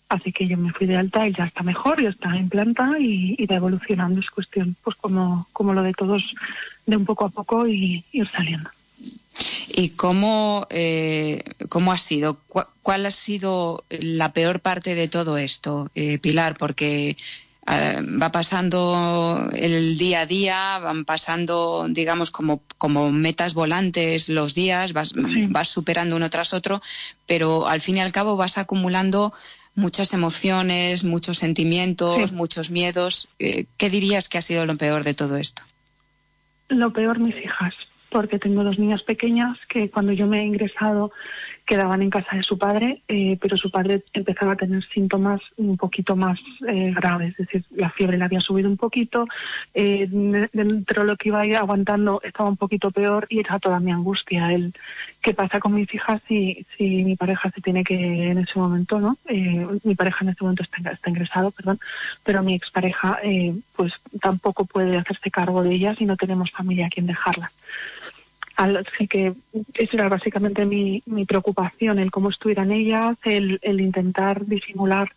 [0.08, 3.00] Así que yo me fui de alta, él ya está mejor, ya está en planta
[3.00, 4.20] y, y va evolucionando.
[4.20, 6.24] Es cuestión, pues como, como lo de todos,
[6.86, 8.70] de un poco a poco y ir saliendo.
[9.68, 12.40] ¿Y cómo, eh, cómo ha sido?
[12.82, 16.58] ¿Cuál ha sido la peor parte de todo esto, eh, Pilar?
[16.58, 17.18] Porque
[17.68, 24.56] eh, va pasando el día a día, van pasando, digamos, como, como metas volantes los
[24.56, 25.14] días, vas,
[25.50, 26.82] vas superando uno tras otro,
[27.26, 29.34] pero al fin y al cabo vas acumulando
[29.74, 33.28] muchas emociones, muchos sentimientos, muchos miedos.
[33.40, 35.64] ¿Qué dirías que ha sido lo peor de todo esto?
[36.70, 37.74] Lo peor, mis hijas
[38.16, 41.12] porque tengo dos niñas pequeñas que cuando yo me he ingresado
[41.66, 45.76] quedaban en casa de su padre, eh, pero su padre empezaba a tener síntomas un
[45.76, 49.28] poquito más eh, graves, es decir, la fiebre le había subido un poquito,
[49.74, 50.08] eh,
[50.54, 53.82] dentro de lo que iba a ir aguantando estaba un poquito peor y era toda
[53.82, 54.74] mi angustia, el
[55.22, 59.00] qué pasa con mis hijas si, si mi pareja se tiene que en ese momento,
[59.00, 59.18] ¿no?
[59.84, 61.80] mi pareja en ese momento está, está ingresado, perdón,
[62.24, 63.20] pero mi expareja
[63.76, 67.52] pues tampoco puede hacerse cargo de ellas y no tenemos familia a quien dejarlas.
[68.56, 69.34] Así que
[69.74, 75.12] esa era básicamente mi, mi preocupación, el cómo estuvieran ellas, el, el intentar disimular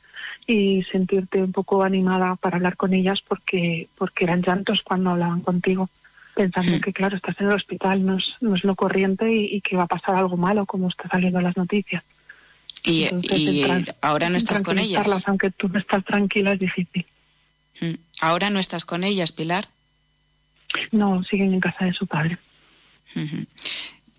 [0.47, 5.43] y sentirte un poco animada para hablar con ellas porque, porque eran llantos cuando hablaban
[5.43, 5.91] contigo,
[6.35, 9.77] pensando que claro, estás en el hospital, no es, no es lo corriente y, que
[9.77, 12.03] va a pasar algo malo como está saliendo en las noticias.
[12.83, 13.09] Y,
[14.01, 15.29] ahora no estás con ellas.
[15.29, 17.05] Aunque tú no estás tranquila es difícil.
[17.81, 17.95] Mm.
[18.23, 19.67] ¿Ahora no estás con ellas, Pilar?
[20.93, 22.39] No, siguen en casa de su padre.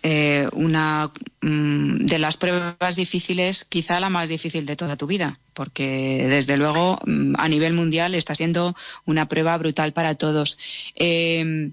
[0.02, 1.10] Eh, una
[1.42, 6.56] mm, de las pruebas difíciles, quizá la más difícil de toda tu vida, porque desde
[6.56, 8.74] luego mm, a nivel mundial está siendo
[9.04, 10.58] una prueba brutal para todos.
[10.96, 11.70] Eh,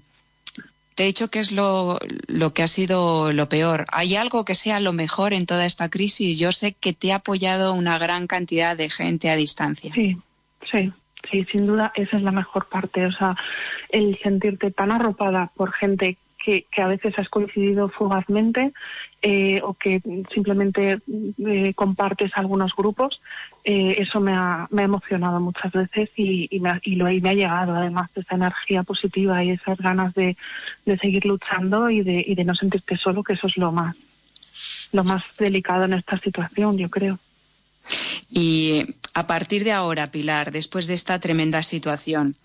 [0.98, 3.84] te he dicho que es lo, lo que ha sido lo peor.
[3.92, 6.40] ¿Hay algo que sea lo mejor en toda esta crisis?
[6.40, 9.94] Yo sé que te ha apoyado una gran cantidad de gente a distancia.
[9.94, 10.18] Sí,
[10.68, 10.92] sí,
[11.30, 13.06] sí, sin duda esa es la mejor parte.
[13.06, 13.36] O sea,
[13.90, 16.18] el sentirte tan arropada por gente
[16.70, 18.72] que, a veces has coincidido fugazmente
[19.20, 20.00] eh, o que
[20.32, 20.98] simplemente
[21.46, 23.20] eh, compartes algunos grupos,
[23.64, 27.04] eh, eso me ha, me ha, emocionado muchas veces y, y, me, ha, y, lo,
[27.04, 30.36] me ha llegado además esa energía positiva y esas ganas de,
[30.86, 33.94] de seguir luchando y de, y de no sentirte solo, que eso es lo más,
[34.92, 37.18] lo más delicado en esta situación, yo creo.
[38.30, 42.36] Y a partir de ahora, Pilar, después de esta tremenda situación,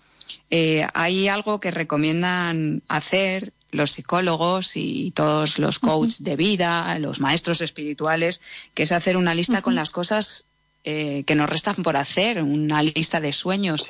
[0.94, 7.60] ¿hay algo que recomiendan hacer los psicólogos y todos los coaches de vida, los maestros
[7.60, 8.40] espirituales,
[8.72, 10.46] que es hacer una lista con las cosas
[10.84, 13.88] eh, que nos restan por hacer, una lista de sueños.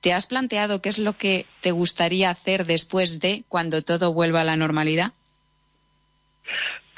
[0.00, 4.40] ¿Te has planteado qué es lo que te gustaría hacer después de cuando todo vuelva
[4.40, 5.12] a la normalidad?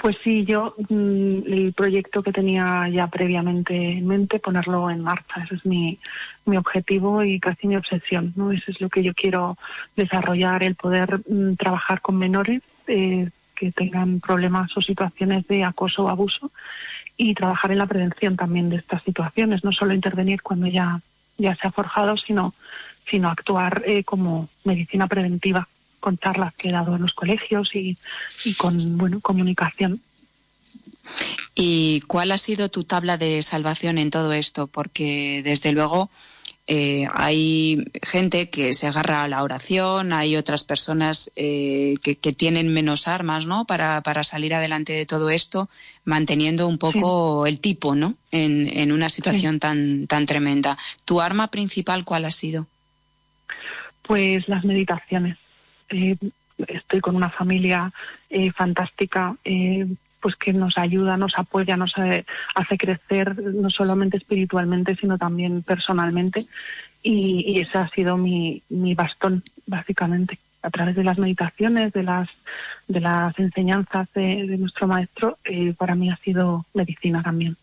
[0.03, 5.45] Pues sí, yo mm, el proyecto que tenía ya previamente en mente, ponerlo en marcha,
[5.45, 5.97] ese es mi,
[6.45, 8.51] mi objetivo y casi mi obsesión, ¿no?
[8.51, 9.57] Eso es lo que yo quiero
[9.95, 16.03] desarrollar, el poder mm, trabajar con menores eh, que tengan problemas o situaciones de acoso
[16.03, 16.51] o abuso
[17.17, 21.01] y trabajar en la prevención también de estas situaciones, no solo intervenir cuando ya,
[21.39, 22.55] ya se ha forjado, sino,
[23.09, 25.69] sino actuar eh, como medicina preventiva
[26.03, 27.97] con charlas que he dado en los colegios y,
[28.45, 30.03] y con bueno, comunicación.
[31.55, 34.67] ¿Y cuál ha sido tu tabla de salvación en todo esto?
[34.67, 36.11] Porque desde luego
[36.67, 42.73] eh, hay gente que se agarra a la oración, hay otras personas eh, que, tienen
[42.73, 43.65] menos armas, ¿no?
[43.67, 45.69] Para, para, salir adelante de todo esto,
[46.05, 48.15] manteniendo un poco el tipo, ¿no?
[48.31, 50.79] En, en una situación tan, tan tremenda.
[51.05, 52.67] ¿Tu arma principal cuál ha sido?
[54.03, 55.37] Pues las meditaciones.
[55.93, 56.17] Eh,
[56.69, 57.93] estoy con una familia
[58.31, 59.87] eh, fantástica, eh,
[60.21, 66.47] pues que nos ayuda, nos apoya, nos hace crecer no solamente espiritualmente, sino también personalmente.
[67.03, 68.63] Y, ese ha sido mi,
[68.95, 72.29] bastón, básicamente a través de las meditaciones, de las
[72.87, 75.39] de las enseñanzas de, de nuestro maestro,
[75.77, 77.57] para mí ha sido medicina también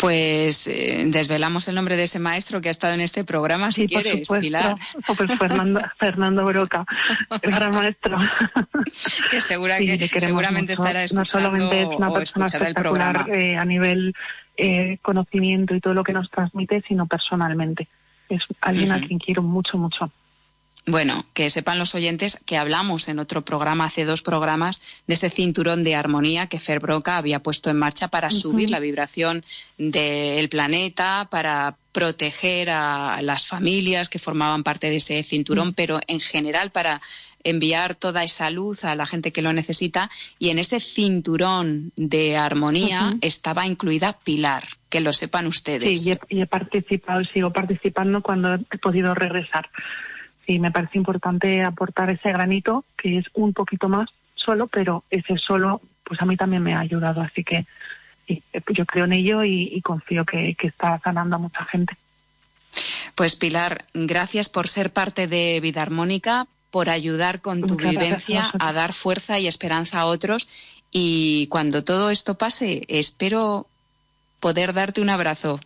[0.00, 3.86] pues eh, desvelamos el nombre de ese maestro que ha estado en este programa, si
[3.86, 4.76] quieres, Pilar.
[5.16, 6.84] Pues Fernando, Fernando Broca,
[7.42, 8.18] el gran maestro.
[9.30, 14.14] que, segura que seguramente estará escuchando No solamente es una persona espectacular eh, a nivel
[14.56, 17.88] eh, conocimiento y todo lo que nos transmite, sino personalmente.
[18.28, 20.10] Es alguien a quien quiero mucho, mucho.
[20.86, 25.28] Bueno, que sepan los oyentes que hablamos en otro programa, hace dos programas, de ese
[25.28, 29.44] cinturón de armonía que Fer Broca había puesto en marcha para subir la vibración
[29.76, 35.74] del planeta, para proteger a las familias que formaban parte de ese cinturón, mm.
[35.74, 37.02] pero en general para
[37.44, 40.10] enviar toda esa luz a la gente que lo necesita.
[40.38, 46.02] Y en ese cinturón de armonía estaba incluida Pilar, que lo sepan ustedes.
[46.02, 49.68] Sí, y he, participado y sigo participando cuando he podido regresar
[50.50, 55.36] y me parece importante aportar ese granito, que es un poquito más solo, pero ese
[55.38, 57.20] solo, pues a mí también me ha ayudado.
[57.20, 57.66] Así que
[58.72, 61.96] yo creo en ello y, confío que, está sanando a mucha gente.
[63.14, 68.68] Pues Pilar, gracias por ser parte de Vida Armónica, por ayudar con tu vivencia a,
[68.68, 70.48] a dar fuerza y esperanza a otros.
[70.90, 73.68] Y cuando todo esto pase, espero
[74.40, 75.60] poder darte un abrazo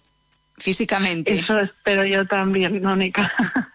[0.57, 1.35] físicamente.
[1.35, 3.33] Eso espero yo también, Mónica.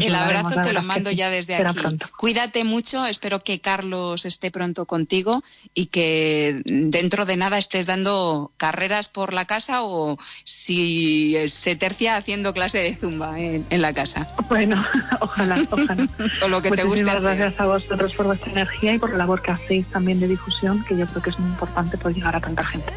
[0.00, 1.80] El abrazo te lo mando ya desde aquí.
[2.18, 8.52] Cuídate mucho, espero que Carlos esté pronto contigo y que dentro de nada estés dando
[8.56, 14.28] carreras por la casa o si se tercia haciendo clase de zumba en, la casa.
[14.48, 14.84] Bueno,
[15.20, 16.08] ojalá, ojalá.
[16.42, 17.04] o lo que te guste.
[17.04, 20.28] Muchas gracias a vosotros por vuestra energía y por la labor que hacéis también de
[20.28, 22.92] difusión, que yo creo que es muy importante por llegar a tanta gente.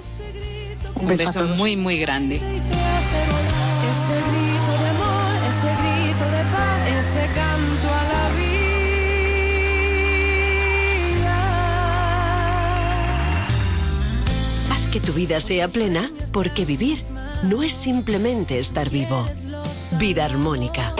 [0.95, 2.35] Un, beso, muy, muy grande.
[2.35, 2.43] Ese
[4.31, 8.59] grito de amor, ese grito de paz, ese canto a la vida.
[14.71, 16.99] Haz que tu vida sea plena, porque vivir
[17.43, 19.25] no es simplemente estar vivo.
[19.97, 20.93] Vida armónica.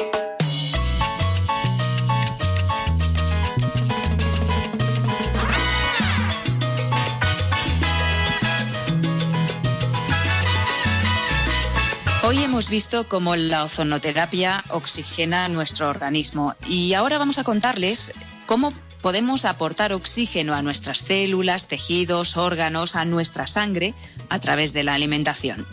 [12.29, 18.11] Hoy hemos visto cómo la ozonoterapia oxigena nuestro organismo y ahora vamos a contarles
[18.45, 23.95] cómo podemos aportar oxígeno a nuestras células, tejidos, órganos, a nuestra sangre
[24.29, 25.65] a través de la alimentación.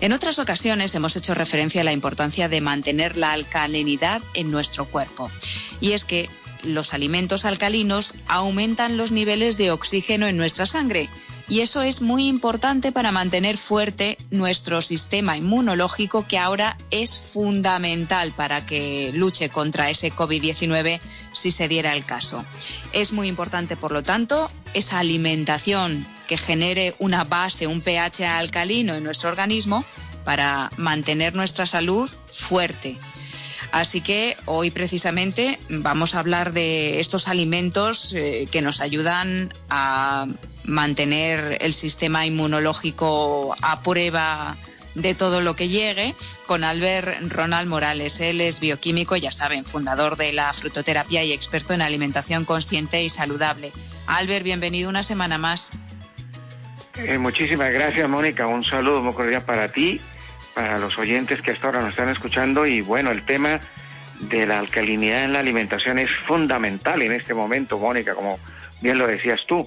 [0.00, 4.86] En otras ocasiones hemos hecho referencia a la importancia de mantener la alcalinidad en nuestro
[4.86, 5.30] cuerpo.
[5.80, 6.28] Y es que
[6.64, 11.08] los alimentos alcalinos aumentan los niveles de oxígeno en nuestra sangre
[11.50, 18.32] y eso es muy importante para mantener fuerte nuestro sistema inmunológico que ahora es fundamental
[18.32, 21.00] para que luche contra ese COVID-19
[21.32, 22.44] si se diera el caso.
[22.92, 28.94] Es muy importante, por lo tanto, esa alimentación que genere una base, un pH alcalino
[28.94, 29.84] en nuestro organismo
[30.24, 32.96] para mantener nuestra salud fuerte.
[33.72, 40.26] Así que hoy precisamente vamos a hablar de estos alimentos eh, que nos ayudan a
[40.70, 44.56] mantener el sistema inmunológico a prueba
[44.94, 46.14] de todo lo que llegue
[46.46, 48.20] con Albert Ronald Morales.
[48.20, 53.08] Él es bioquímico, ya saben, fundador de la frutoterapia y experto en alimentación consciente y
[53.08, 53.72] saludable.
[54.06, 55.70] Albert, bienvenido una semana más.
[56.96, 58.46] Eh, muchísimas gracias, Mónica.
[58.46, 60.00] Un saludo muy cordial para ti,
[60.54, 62.66] para los oyentes que hasta ahora nos están escuchando.
[62.66, 63.60] Y bueno, el tema
[64.18, 68.38] de la alcalinidad en la alimentación es fundamental en este momento, Mónica, como
[68.82, 69.66] bien lo decías tú.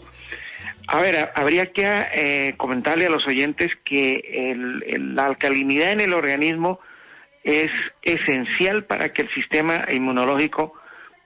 [0.88, 4.54] A ver, habría que eh, comentarle a los oyentes que
[4.98, 6.80] la alcalinidad en el organismo
[7.44, 7.72] es
[8.02, 10.74] esencial para que el sistema inmunológico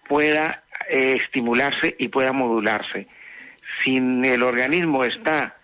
[0.08, 3.08] pueda eh, estimularse y pueda modularse.
[3.84, 5.58] Si el organismo está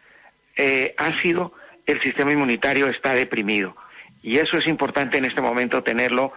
[0.55, 1.53] eh, ácido,
[1.85, 3.75] el sistema inmunitario está deprimido.
[4.23, 6.33] Y eso es importante en este momento tenerlo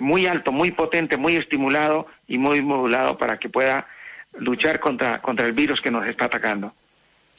[0.00, 3.86] muy alto, muy potente, muy estimulado y muy modulado para que pueda
[4.38, 6.72] luchar contra, contra el virus que nos está atacando.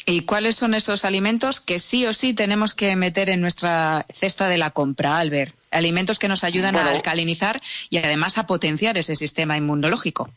[0.06, 4.48] ¿Y cuáles son esos alimentos que sí o sí tenemos que meter en nuestra cesta
[4.48, 5.54] de la compra, Albert?
[5.72, 10.30] Alimentos que nos ayudan a alcalinizar y además a potenciar ese sistema inmunológico.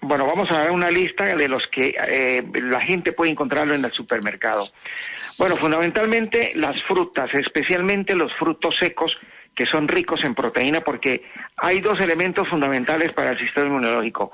[0.00, 3.84] Bueno, vamos a ver una lista de los que eh, la gente puede encontrarlo en
[3.84, 4.66] el supermercado.
[5.38, 9.16] Bueno, fundamentalmente las frutas, especialmente los frutos secos,
[9.54, 14.32] que son ricos en proteína, porque hay dos elementos fundamentales para el sistema inmunológico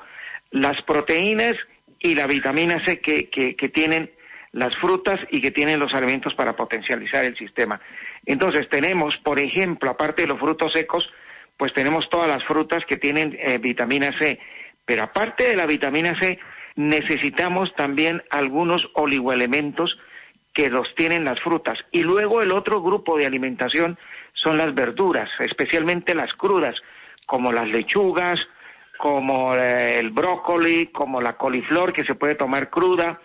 [0.51, 1.55] las proteínas
[1.99, 4.11] y la vitamina C que, que, tienen
[4.53, 7.81] las frutas y que tienen los alimentos para potencializar el sistema.
[8.27, 11.09] Entonces tenemos, por ejemplo, aparte de los frutos secos,
[11.57, 14.41] pues tenemos todas las frutas que tienen eh, vitamina C.
[14.85, 16.39] Pero aparte de la vitamina C,
[16.75, 19.99] necesitamos también algunos oligoelementos
[20.55, 21.79] que los tienen las frutas.
[21.93, 23.99] Y luego el otro grupo de alimentación
[24.33, 26.75] son las verduras, especialmente las crudas,
[27.27, 28.41] como las lechugas,
[29.01, 33.19] como eh, el brócoli, como la coliflor que se puede tomar cruda,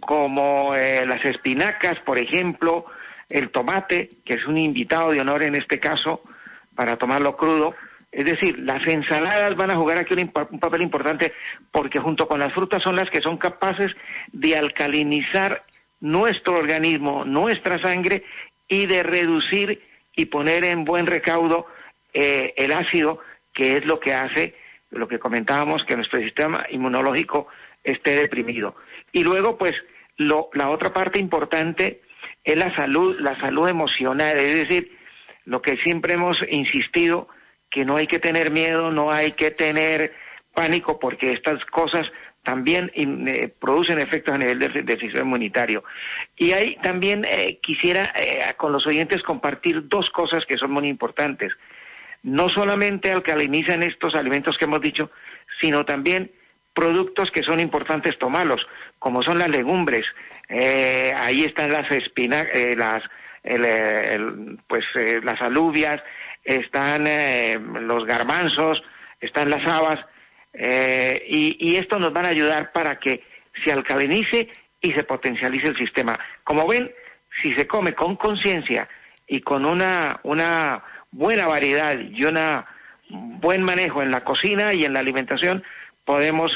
[0.00, 2.86] como eh, las espinacas, por ejemplo,
[3.28, 6.22] el tomate, que es un invitado de honor en este caso,
[6.74, 7.74] para tomarlo crudo.
[8.10, 11.34] Es decir, las ensaladas van a jugar aquí un, papel importante
[11.70, 13.92] porque junto con las frutas son las que son capaces
[14.32, 15.62] de alcalinizar
[16.00, 18.24] nuestro organismo, nuestra sangre
[18.66, 19.82] y de reducir
[20.16, 21.66] y poner en buen recaudo
[22.14, 23.20] eh, el ácido,
[23.52, 24.54] que es lo que hace
[24.90, 27.48] lo que comentábamos, que nuestro sistema inmunológico
[27.82, 28.76] esté deprimido.
[29.12, 29.74] Y luego, pues,
[30.16, 32.02] lo, la otra parte importante
[32.44, 34.98] es la salud, la salud emocional, es decir,
[35.44, 37.28] lo que siempre hemos insistido,
[37.70, 40.12] que no hay que tener miedo, no hay que tener
[40.54, 42.06] pánico, porque estas cosas
[42.42, 45.84] también eh, producen efectos a nivel del, sistema inmunitario.
[46.36, 50.88] Y ahí también eh, quisiera eh, con los oyentes compartir dos cosas que son muy
[50.88, 51.52] importantes
[52.22, 55.10] no solamente alcalinizan estos alimentos que hemos dicho,
[55.60, 56.30] sino también
[56.74, 58.66] productos que son importantes tomarlos,
[58.98, 60.06] como son las legumbres.
[60.48, 63.02] Eh, ahí están las espinacas, eh, las,
[64.66, 66.02] pues eh, las alubias,
[66.44, 67.04] están
[67.86, 68.82] los garbanzos,
[69.20, 69.98] están las habas,
[70.54, 73.22] y, y esto nos van a ayudar para que
[73.64, 74.48] se alcalinice
[74.80, 76.14] y se potencialice el sistema.
[76.44, 76.90] Como ven,
[77.42, 78.88] si se come con conciencia
[79.26, 82.38] y con una, una buena variedad y un
[83.40, 85.64] buen manejo en la cocina y en la alimentación,
[86.04, 86.52] podemos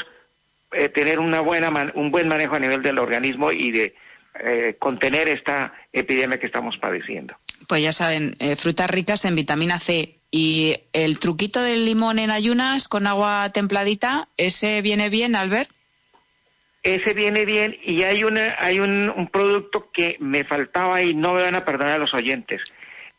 [0.71, 3.95] eh, tener una buena un buen manejo a nivel del organismo y de
[4.39, 7.35] eh, contener esta epidemia que estamos padeciendo.
[7.67, 10.19] Pues ya saben, eh, frutas ricas en vitamina C.
[10.31, 15.69] Y el truquito del limón en ayunas con agua templadita, ¿ese viene bien, Albert?
[16.83, 21.33] Ese viene bien y hay, una, hay un, un producto que me faltaba y no
[21.33, 22.61] me van a perdonar los oyentes.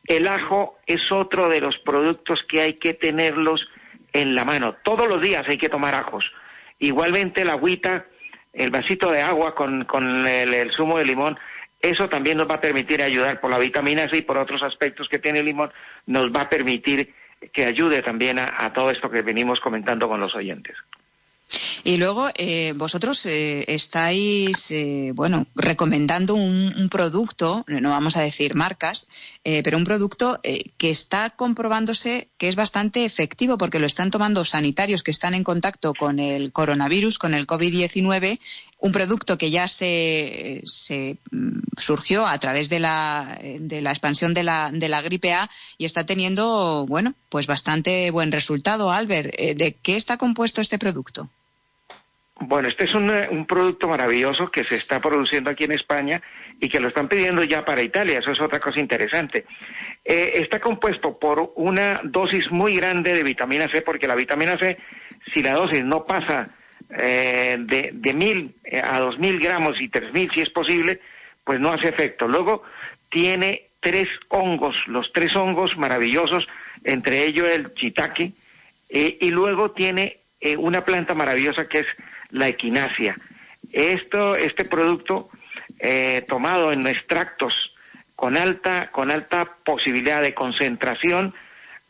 [0.06, 3.68] El ajo es otro de los productos que hay que tenerlos
[4.12, 4.76] en la mano.
[4.84, 6.32] Todos los días hay que tomar ajos.
[6.78, 8.06] Igualmente la agüita,
[8.52, 11.38] el vasito de agua con, con el, zumo de limón,
[11.80, 15.08] eso también nos va a permitir ayudar por la vitamina C y por otros aspectos
[15.08, 15.72] que tiene el limón,
[16.06, 17.14] nos va a permitir
[17.52, 20.76] que ayude también a todo esto que venimos comentando con los oyentes.
[21.84, 28.54] Y luego eh, vosotros eh, estáis, eh, bueno, recomendando un, producto, no vamos a decir
[28.54, 29.08] marcas,
[29.42, 30.40] pero un producto
[30.78, 35.44] que está comprobándose que es bastante efectivo porque lo están tomando sanitarios que están en
[35.44, 38.38] contacto con el coronavirus, con el COVID-19,
[38.78, 44.32] un producto que ya se, se, mm, surgió a través de la, de la expansión
[44.32, 48.92] de la, de la gripe A y está teniendo, bueno, pues bastante buen resultado.
[48.92, 51.28] Albert, ¿de qué está compuesto este producto?
[52.38, 56.20] Bueno, este es un, producto maravilloso que se está produciendo aquí en España
[56.60, 58.18] y que lo están pidiendo ya para Italia.
[58.18, 59.46] Eso es otra cosa interesante.
[60.04, 64.76] Eh, está compuesto por una dosis muy grande de vitamina C, porque la vitamina C,
[65.32, 66.44] si la dosis no pasa
[67.00, 71.00] eh, de, mil eh, a dos mil gramos y tres mil, si es posible,
[71.42, 72.28] pues no hace efecto.
[72.28, 72.64] Luego
[73.10, 76.46] tiene tres hongos, los tres hongos maravillosos,
[76.84, 78.32] entre ellos el chitake,
[78.88, 80.18] y luego tiene
[80.58, 81.86] una planta maravillosa que es
[82.36, 83.16] la equinacia.
[83.72, 85.28] Esto, este producto
[85.78, 87.54] eh, tomado en extractos
[88.14, 91.34] con alta, con alta posibilidad de concentración,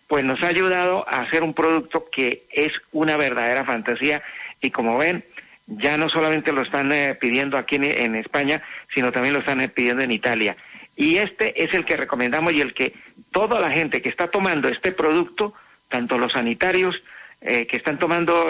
[0.08, 4.22] pues nos ha ayudado a hacer un producto que es una verdadera fantasía
[4.60, 5.24] y como ven,
[5.66, 8.62] ya no solamente lo están eh, pidiendo aquí en, España,
[8.94, 10.56] sino también lo están eh, pidiendo en Italia.
[10.96, 12.94] Y este es el que recomendamos y el que
[13.32, 15.54] toda la gente que está tomando este producto,
[15.88, 17.02] tanto los sanitarios,
[17.40, 18.48] eh, que están tomando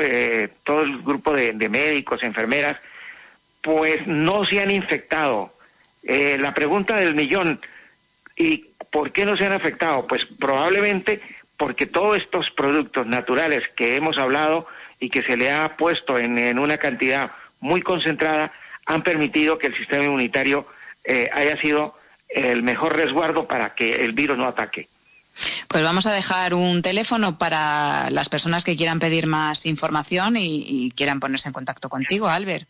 [0.65, 2.79] todo el grupo de, médicos, enfermeras,
[3.61, 5.53] pues no se han infectado.
[6.05, 7.61] la pregunta del millón,
[8.37, 10.07] ¿y por qué no se han afectado?
[10.07, 11.21] Pues probablemente
[11.57, 14.67] porque todos estos productos naturales que hemos hablado
[15.01, 17.31] y que se le ha puesto en, una cantidad
[17.61, 18.53] muy concentrada
[18.87, 20.67] han permitido que el sistema inmunitario
[21.05, 21.97] eh, haya sido
[22.29, 24.89] el mejor resguardo para que el virus no ataque.
[25.69, 30.91] Pues vamos a dejar un teléfono para las personas que quieran pedir más información y,
[30.97, 32.69] quieran ponerse en contacto contigo, Albert.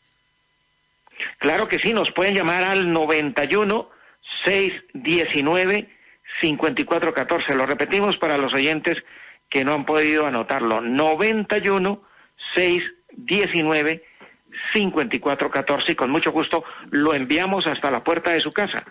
[1.39, 3.89] Claro que sí, nos pueden llamar al 91
[4.45, 5.89] 619
[6.41, 7.55] 5414.
[7.55, 8.97] Lo repetimos para los oyentes
[9.49, 10.81] que no han podido anotarlo.
[10.81, 12.03] 91
[12.55, 14.05] 619
[14.73, 18.85] 5414 y con mucho gusto lo enviamos hasta la puerta de su casa.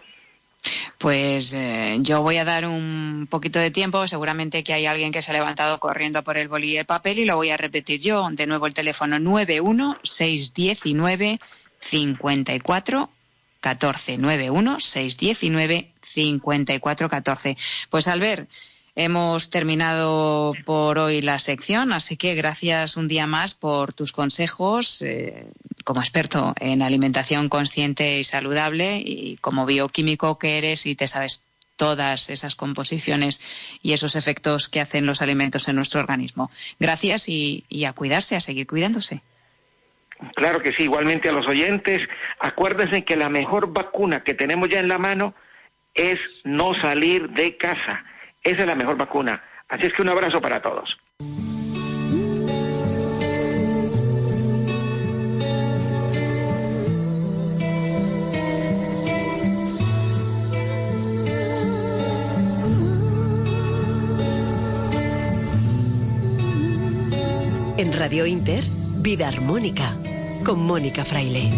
[1.05, 4.07] Pues eh, yo voy a dar un poquito de tiempo.
[4.07, 7.19] Seguramente que hay alguien que se ha levantado corriendo por el boli y el papel
[7.19, 8.27] y lo voy a repetir yo.
[8.31, 11.39] De nuevo el teléfono 91 619
[11.79, 13.09] 54
[13.59, 17.57] 14 91 619 54 14.
[17.91, 18.47] Pues al ver
[18.97, 25.01] Hemos terminado por hoy la sección, así que gracias un día más por tus consejos
[25.01, 25.47] eh,
[25.83, 31.43] como experto en alimentación consciente y saludable y como bioquímico que eres y te sabes
[31.75, 33.41] todas esas composiciones
[33.81, 36.49] y esos efectos que hacen los alimentos en nuestro organismo.
[36.79, 39.21] Gracias y, y a cuidarse, a seguir cuidándose.
[40.35, 41.99] Claro que sí, igualmente a los oyentes,
[42.39, 45.35] acuérdense que la mejor vacuna que tenemos ya en la mano
[45.93, 48.05] es no salir de casa
[48.45, 49.43] esa es la mejor vacuna.
[49.67, 50.95] Así es que un abrazo para todos.
[67.77, 68.63] En Radio Inter,
[69.01, 69.91] Vida Armónica,
[70.45, 71.49] con Mónica Fraile.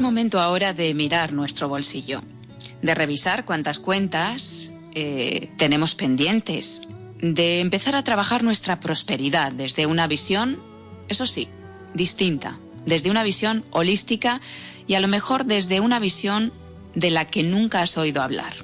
[0.00, 2.22] Es momento ahora de mirar nuestro bolsillo,
[2.80, 6.84] de revisar cuántas cuentas eh, tenemos pendientes,
[7.20, 10.58] de empezar a trabajar nuestra prosperidad desde una visión,
[11.10, 11.48] eso sí,
[11.92, 14.40] distinta, desde una visión holística
[14.86, 16.50] y a lo mejor desde una visión
[16.94, 18.54] de la que nunca has oído hablar.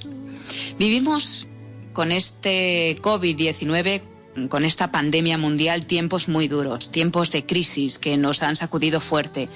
[0.78, 1.46] Vivimos
[1.92, 4.00] con este COVID-19
[4.48, 9.50] con esta pandemia mundial tiempos muy duros, tiempos de crisis que nos han sacudido fuerte.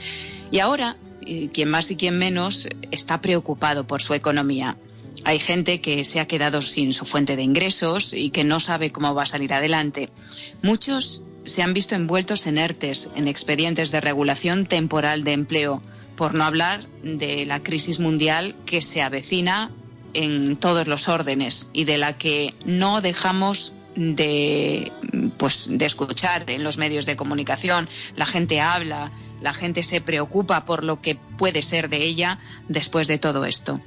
[0.50, 0.96] Y ahora
[1.52, 4.76] quien más y quien menos está preocupado por su economía.
[5.24, 8.90] Hay gente que se ha quedado sin su fuente de ingresos y que no sabe
[8.90, 10.10] cómo va a salir adelante.
[10.62, 15.82] Muchos se han visto envueltos en ERTES, en expedientes de regulación temporal de empleo,
[16.16, 19.70] por no hablar de la crisis mundial que se avecina
[20.12, 24.90] en todos los órdenes y de la que no dejamos de
[25.36, 27.86] pues de escuchar en los medios de comunicación
[28.16, 32.38] la gente habla la gente se preocupa por lo que puede ser de ella
[32.68, 33.80] después de todo esto.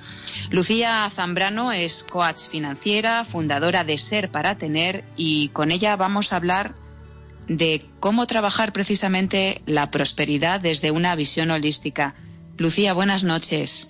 [0.50, 6.38] Lucía Zambrano es coach financiera, fundadora de Ser para Tener y con ella vamos a
[6.38, 6.76] hablar
[7.48, 12.16] de cómo trabajar precisamente la prosperidad desde una visión holística.
[12.58, 13.88] Lucía, buenas noches.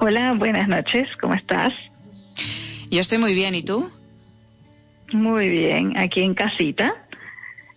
[0.00, 1.72] Hola, buenas noches, ¿cómo estás?
[2.90, 3.90] Yo estoy muy bien, ¿y tú?
[5.14, 7.06] Muy bien, aquí en casita,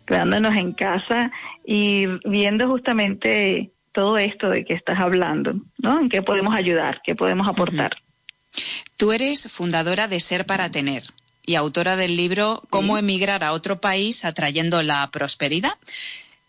[0.07, 1.31] quedándonos en casa
[1.63, 5.99] y viendo justamente todo esto de que estás hablando, ¿no?
[5.99, 6.99] ¿En qué podemos ayudar?
[7.05, 7.95] ¿Qué podemos aportar?
[8.97, 11.03] Tú eres fundadora de Ser para Tener
[11.45, 15.73] y autora del libro Cómo emigrar a otro país atrayendo la prosperidad.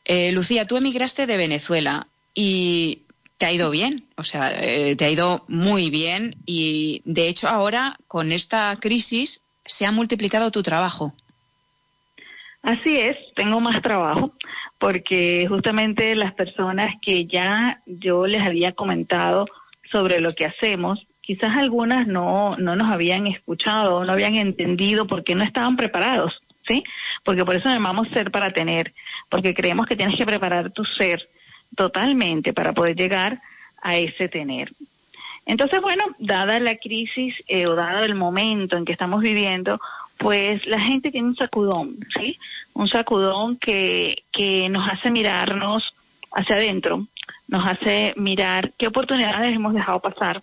[0.06, 3.02] Eh, Lucía, tú emigraste de Venezuela y
[3.36, 7.46] te ha ido bien, o sea, eh, te ha ido muy bien y de hecho
[7.46, 11.14] ahora con esta crisis se ha multiplicado tu trabajo.
[12.62, 14.32] Así es, tengo más trabajo
[14.78, 19.46] porque justamente las personas que ya yo les había comentado
[19.90, 25.34] sobre lo que hacemos, quizás algunas no, no nos habían escuchado, no habían entendido porque
[25.34, 26.84] no estaban preparados, ¿sí?
[27.24, 28.92] Porque por eso llamamos ser para tener,
[29.28, 31.28] porque creemos que tienes que preparar tu ser
[31.76, 33.40] totalmente para poder llegar
[33.82, 34.70] a ese tener.
[35.48, 39.80] Entonces, bueno, dada la crisis eh, o dado el momento en que estamos viviendo,
[40.18, 42.38] pues la gente tiene un sacudón, ¿sí?
[42.74, 45.94] Un sacudón que, que nos hace mirarnos
[46.32, 47.06] hacia adentro,
[47.48, 50.42] nos hace mirar qué oportunidades hemos dejado pasar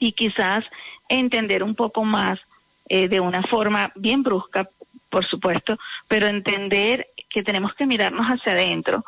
[0.00, 0.64] y quizás
[1.08, 2.40] entender un poco más
[2.88, 4.68] eh, de una forma bien brusca,
[5.10, 5.78] por supuesto,
[6.08, 9.04] pero entender que tenemos que mirarnos hacia adentro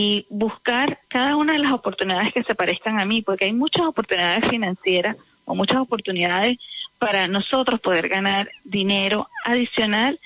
[0.00, 3.84] y buscar cada una de las oportunidades que se parezcan a mí, porque hay muchas
[3.84, 6.56] oportunidades financieras o muchas oportunidades
[6.98, 10.18] para nosotros poder ganar dinero adicional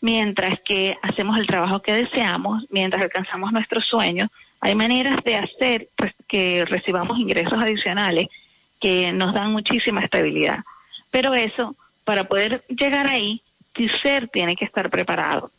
[0.00, 4.28] mientras que hacemos el trabajo que deseamos, mientras alcanzamos nuestros sueños.
[4.60, 8.28] Hay maneras de hacer pues, que recibamos ingresos adicionales
[8.80, 10.60] que nos dan muchísima estabilidad.
[11.10, 11.74] Pero eso,
[12.04, 15.50] para poder llegar ahí, tu ser tiene que estar preparado.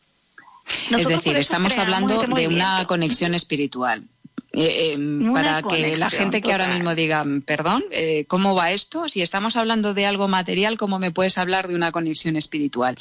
[0.98, 4.04] Es decir, estamos hablando este de una conexión espiritual.
[4.54, 9.08] Eh, em, para que la gente que ahora mismo diga, perdón, eh, ¿cómo va esto?
[9.10, 12.98] Si estamos hablando de algo material, ¿cómo me puedes hablar de una conexión espiritual?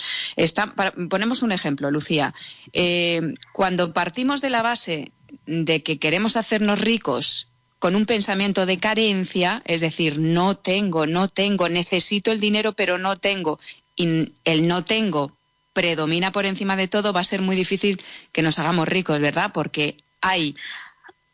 [1.08, 2.34] ponemos un ejemplo, Lucía.
[2.72, 5.12] Eh, cuando partimos de la base
[5.46, 7.48] de que queremos hacernos ricos
[7.78, 12.98] con un pensamiento de carencia, es decir, no tengo, no tengo, necesito el dinero, pero
[12.98, 13.58] no tengo,
[13.94, 15.35] y el no tengo
[15.76, 18.00] predomina por encima de todo, va a ser muy difícil
[18.32, 19.50] que nos hagamos ricos, ¿verdad?
[19.52, 20.54] Porque hay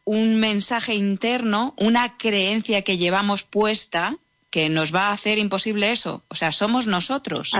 [0.04, 4.16] un mensaje interno, una creencia que llevamos puesta
[4.50, 6.24] que nos va a hacer imposible eso.
[6.26, 7.54] O sea, somos nosotros.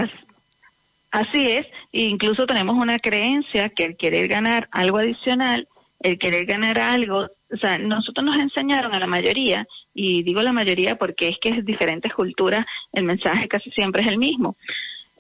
[1.13, 5.69] Así es, e incluso tenemos una creencia que el querer ganar algo adicional,
[6.01, 10.53] el querer ganar algo, o sea, nosotros nos enseñaron a la mayoría, y digo la
[10.53, 14.57] mayoría porque es que es diferentes culturas, el mensaje casi siempre es el mismo.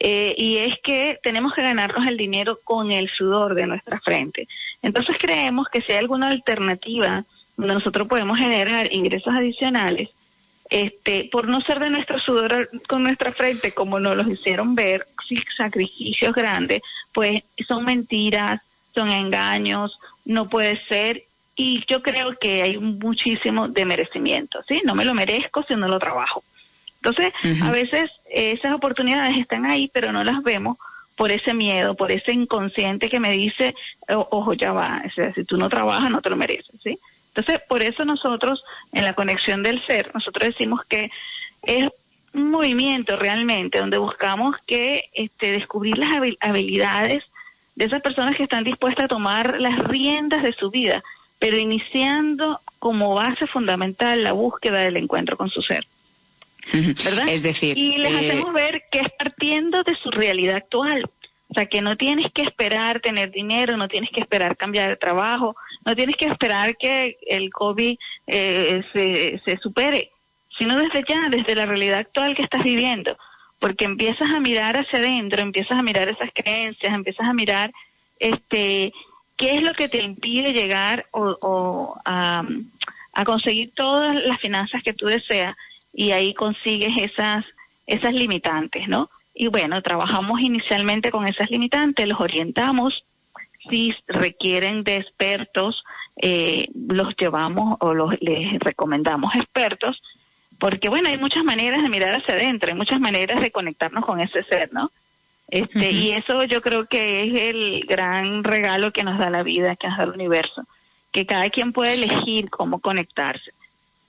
[0.05, 4.48] Eh, y es que tenemos que ganarnos el dinero con el sudor de nuestra frente.
[4.82, 7.24] Entonces creemos que si hay alguna alternativa
[7.57, 10.11] donde nosotros podemos generar ingresos adicionales,
[10.70, 15.07] este, por no ser de nuestro sudor con nuestra frente, como nos los hicieron ver,
[15.57, 16.82] sacrificios grandes,
[17.14, 18.61] pues son mentiras,
[18.92, 21.22] son engaños, no puede ser.
[21.55, 24.82] Y yo creo que hay muchísimo de merecimiento, ¿sí?
[24.84, 26.42] No me lo merezco si no lo trabajo.
[27.05, 27.32] Entonces,
[27.62, 30.78] a veces esas oportunidades están ahí, pero no las vemos
[31.16, 33.74] por ese miedo, por ese inconsciente que me dice,
[34.09, 35.03] ojo, ya va,
[35.34, 36.98] si tú no trabajas, no te lo mereces, ¿sí?
[37.34, 41.11] Entonces, por eso nosotros, en la conexión del ser, nosotros decimos que
[41.64, 41.90] es
[42.34, 47.24] un movimiento realmente donde buscamos que este, descubrir las habilidades
[47.74, 51.03] de esas personas que están dispuestas a tomar las riendas de su vida,
[51.40, 55.84] pero iniciando como base fundamental la búsqueda del encuentro con su ser.
[57.05, 57.29] ¿Verdad?
[57.29, 61.09] Es decir, y les eh, hacemos ver que es partiendo de su realidad actual.
[61.49, 64.97] O sea, que no tienes que esperar tener dinero, no tienes que esperar cambiar de
[64.97, 65.55] trabajo,
[65.85, 70.11] no tienes que esperar que el COVID eh, se, se supere,
[70.59, 73.19] sino desde ya, desde la realidad actual que estás viviendo.
[73.59, 77.71] Porque empiezas a mirar hacia adentro, empiezas a mirar esas creencias, empiezas a mirar
[78.19, 78.93] este
[79.37, 82.45] qué es lo que te impide llegar o, o a,
[83.13, 85.55] a conseguir todas las finanzas que tú deseas
[85.93, 87.45] y ahí consigues esas,
[87.86, 89.11] esas limitantes, ¿no?
[89.34, 93.05] Y bueno, trabajamos inicialmente con esas limitantes, los orientamos,
[93.70, 95.84] si requieren de expertos,
[96.16, 100.03] eh, los llevamos o los, les recomendamos expertos,
[100.59, 104.20] porque bueno, hay muchas maneras de mirar hacia adentro, hay muchas maneras de conectarnos con
[104.20, 104.90] ese ser, ¿no?
[105.49, 109.76] Este, Y eso yo creo que es el gran regalo que nos da la vida,
[109.76, 110.62] que nos da el universo,
[111.11, 113.53] que cada quien puede elegir cómo conectarse.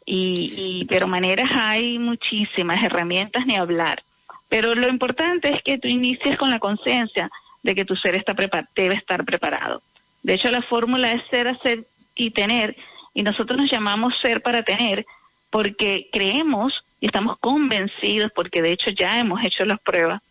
[0.05, 4.03] Y, pero maneras hay muchísimas, herramientas ni hablar.
[4.49, 7.29] Pero lo importante es que tú inicies con la conciencia
[7.63, 8.35] de que tu ser está
[8.75, 9.81] debe estar preparado.
[10.21, 11.85] De hecho, la fórmula es ser, hacer
[12.15, 12.75] y tener,
[13.13, 15.05] y nosotros nos llamamos ser para tener,
[15.49, 20.21] porque creemos y estamos convencidos, porque de hecho ya hemos hecho las pruebas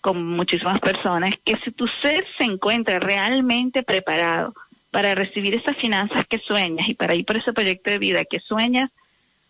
[0.00, 4.52] con muchísimas personas, que si tu ser se encuentra realmente preparado
[4.90, 8.40] para recibir esas finanzas que sueñas y para ir por ese proyecto de vida que
[8.40, 8.90] sueñas,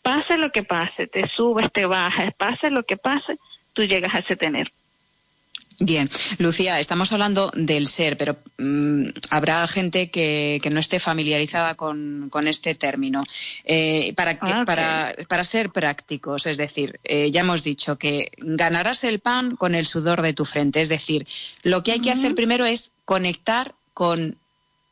[0.03, 3.38] pase lo que pase, te subes, te bajas, pase lo que pase,
[3.72, 4.72] tú llegas a ese tener.
[5.78, 12.30] Bien, Lucía, estamos hablando del ser, pero mm, habrá gente que, no esté familiarizada con,
[12.46, 13.24] este término.
[13.64, 19.03] Eh, para, ah, para, para, ser prácticos, es decir, eh, ya hemos dicho que ganarás
[19.05, 20.82] el pan con el sudor de tu frente.
[20.82, 21.26] Es decir,
[21.62, 24.36] lo que hay que hacer primero es conectar con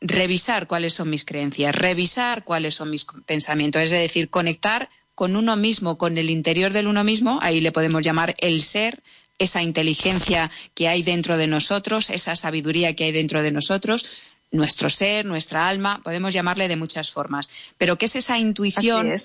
[0.01, 5.55] revisar cuáles son mis creencias, revisar cuáles son mis pensamientos, es decir, conectar con uno
[5.55, 9.01] mismo, con el interior del uno mismo, ahí le podemos llamar el ser,
[9.39, 14.19] esa inteligencia que hay dentro de nosotros, esa sabiduría que hay dentro de nosotros,
[14.51, 17.49] nuestro ser, nuestra alma, podemos llamarle de muchas formas.
[17.77, 19.23] Pero ¿qué es esa intuición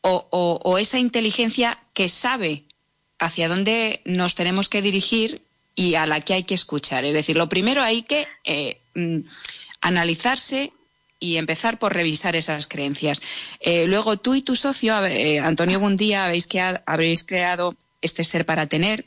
[0.00, 2.64] O, esa inteligencia que sabe
[3.18, 5.42] hacia dónde nos tenemos que dirigir
[5.74, 7.04] y a la que hay que escuchar.
[7.04, 9.18] Es decir, lo primero hay que eh, mm,
[9.80, 10.72] analizarse
[11.20, 13.20] y empezar por revisar esas creencias.
[13.60, 18.46] Eh, luego tú y tu socio, eh, Antonio Bundía, habéis, que, habréis creado este ser
[18.46, 19.04] para tener,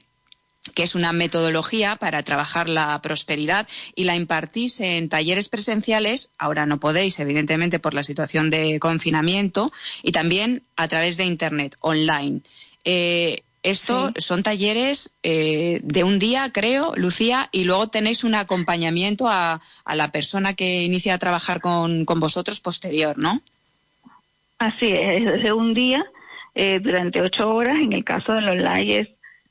[0.75, 6.31] que es una metodología para trabajar la prosperidad y la impartís en talleres presenciales.
[6.37, 9.71] Ahora no podéis, evidentemente, por la situación de confinamiento
[10.03, 12.41] y también a través de Internet, online.
[12.83, 19.27] Eh, esto son talleres eh, de un día, creo, Lucía, y luego tenéis un acompañamiento
[19.27, 19.61] a,
[19.93, 23.41] la persona que inicia a trabajar con, vosotros posterior, ¿no?
[24.57, 26.03] Así es, es de un día,
[26.55, 29.09] eh, durante ocho horas, en el caso de los online es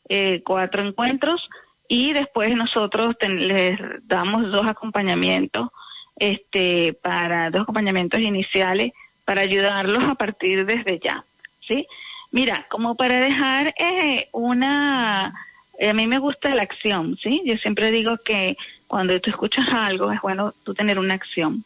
[0.09, 1.49] eh, cuatro encuentros,
[1.89, 5.69] y después nosotros les damos dos acompañamientos,
[6.17, 8.93] este, para dos acompañamientos iniciales
[9.25, 11.25] para ayudarlos a partir desde ya,
[11.67, 11.87] ¿sí?
[12.31, 15.35] Mira, como para dejar eh, una...
[15.78, 17.43] Eh, a mí me gusta la acción, ¿sí?
[17.45, 18.57] Yo siempre digo que
[18.87, 21.64] cuando tú escuchas algo es bueno tú tener una acción.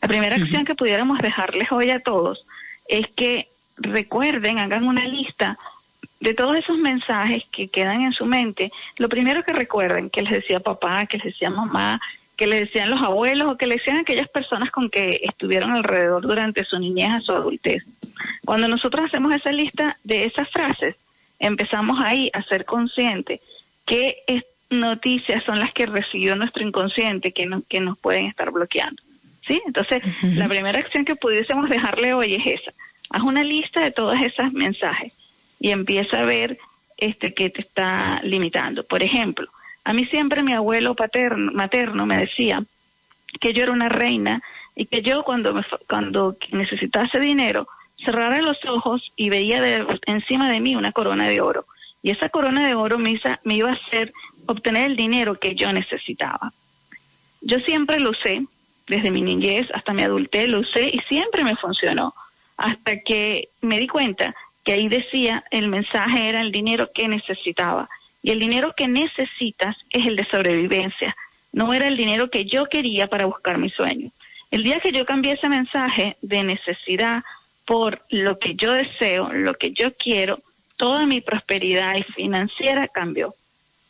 [0.00, 2.46] La primera acción que pudiéramos dejarles hoy a todos
[2.88, 5.58] es que recuerden, hagan una lista
[6.20, 8.70] de todos esos mensajes que quedan en su mente.
[8.96, 12.00] Lo primero que recuerden, que les decía papá, que les decía mamá,
[12.36, 16.22] que le decían los abuelos o que le decían aquellas personas con que estuvieron alrededor
[16.22, 17.84] durante su niñez a su adultez.
[18.44, 20.96] Cuando nosotros hacemos esa lista de esas frases,
[21.38, 23.40] empezamos ahí a ser conscientes
[23.86, 24.22] qué
[24.70, 29.02] noticias son las que recibió nuestro inconsciente que, que nos pueden estar bloqueando.
[29.46, 29.60] ¿Sí?
[29.66, 32.72] Entonces, la primera acción que pudiésemos dejarle hoy es esa.
[33.10, 35.12] Haz una lista de todos esos mensajes
[35.58, 36.58] y empieza a ver
[36.96, 38.84] este que te está limitando.
[38.84, 39.48] Por ejemplo,
[39.82, 42.62] a mí siempre mi abuelo paterno, materno me decía
[43.40, 44.40] que yo era una reina
[44.76, 47.66] y que yo cuando, me, cuando necesitase dinero
[48.04, 51.66] cerrara los ojos y veía encima de mí una corona de oro.
[52.02, 54.12] Y esa corona de oro me, me iba a hacer
[54.46, 56.52] obtener el dinero que yo necesitaba.
[57.40, 58.42] Yo siempre lo usé,
[58.86, 62.14] desde mi niñez hasta mi adultez lo usé y siempre me funcionó.
[62.56, 64.34] Hasta que me di cuenta
[64.64, 67.88] que ahí decía el mensaje era el dinero que necesitaba.
[68.22, 71.16] Y el dinero que necesitas es el de sobrevivencia.
[71.52, 74.10] No era el dinero que yo quería para buscar mi sueño.
[74.50, 77.22] El día que yo cambié ese mensaje de necesidad
[77.70, 80.40] por lo que yo deseo, lo que yo quiero,
[80.76, 83.32] toda mi prosperidad financiera cambió.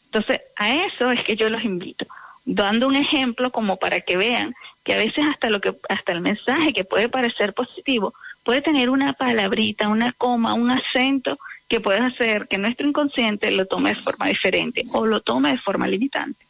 [0.05, 2.05] Entonces, a eso es que yo los invito,
[2.45, 4.55] dando un ejemplo como para que vean
[4.85, 8.13] que a veces hasta lo que hasta el mensaje que puede parecer positivo
[8.45, 13.65] puede tener una palabrita, una coma, un acento que puede hacer que nuestro inconsciente lo
[13.65, 16.45] tome de forma diferente o lo tome de forma limitante.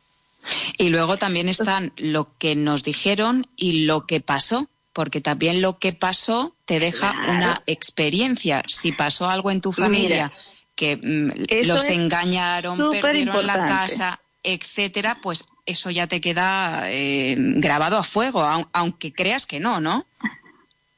[0.78, 5.78] Y luego también están lo que nos dijeron y lo que pasó porque también lo
[5.78, 8.62] que pasó te deja una experiencia.
[8.66, 10.32] Si pasó algo en tu familia
[10.74, 17.98] que mm, los engañaron, perdieron la casa, etcétera, pues eso ya te queda eh, grabado
[17.98, 20.06] a fuego, aunque creas que no, ¿no?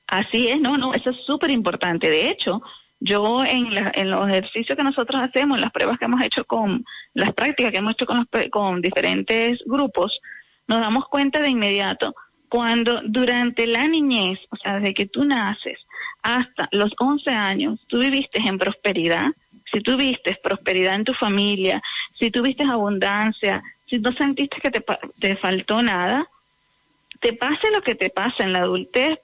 [0.06, 2.10] Así es, no, no, eso es súper importante.
[2.10, 2.62] De hecho,
[3.00, 6.84] yo en, en, los ejercicios que nosotros hacemos, las pruebas que hemos hecho con,
[7.14, 10.20] las prácticas que hemos hecho con, con diferentes grupos,
[10.68, 12.14] nos damos cuenta de inmediato
[12.52, 15.78] cuando durante la niñez, o sea, desde que tú naces
[16.22, 19.28] hasta los 11 años, tú viviste en prosperidad,
[19.72, 21.82] si tú viste prosperidad en tu familia,
[22.20, 26.28] si tuviste abundancia, si no sentiste que te, faltó nada,
[27.20, 29.18] te pase lo que te pasa en la adultez,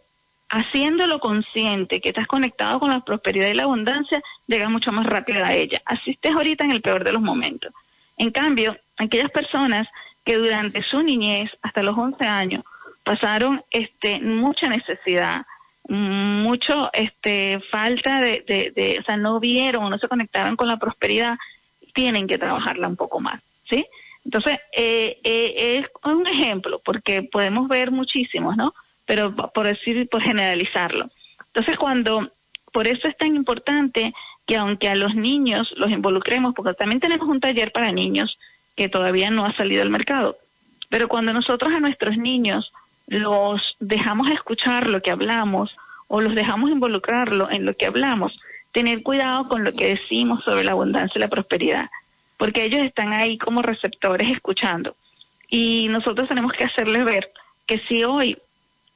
[0.49, 5.45] haciéndolo consciente que estás conectado con la prosperidad y la abundancia, llega mucho más rápido
[5.45, 5.83] a ella.
[5.85, 7.75] Así estés ahorita en el peor de los momentos.
[8.17, 9.87] En cambio, aquellas personas
[10.25, 12.65] que durante su niñez, hasta los 11 años,
[13.09, 15.47] pasaron este mucha necesidad,
[15.89, 21.39] mucho este falta de, de, o sea, no vieron no se conectaron con la prosperidad,
[21.95, 23.41] tienen que trabajarla un poco más,
[23.71, 23.87] ¿sí?
[24.27, 28.75] Entonces, eh, eh, es un ejemplo, porque podemos ver muchísimos, ¿no?
[29.07, 31.09] Pero por decir, por generalizarlo.
[31.47, 32.31] Entonces, cuando,
[32.75, 34.13] por eso es tan importante
[34.47, 38.39] que aunque a los niños los involucremos, porque también tenemos un taller para niños
[38.77, 40.37] que todavía no ha salido al mercado,
[40.91, 42.71] pero cuando nosotros a nuestros niños
[43.09, 45.75] los dejamos escuchar lo que hablamos
[46.07, 48.39] o los dejamos involucrarlo en lo que hablamos,
[48.73, 51.91] tener cuidado con lo que decimos sobre la abundancia y la prosperidad,
[52.37, 54.95] porque ellos están ahí como receptores escuchando.
[55.49, 57.31] Y nosotros tenemos que hacerles ver
[57.67, 58.37] que si hoy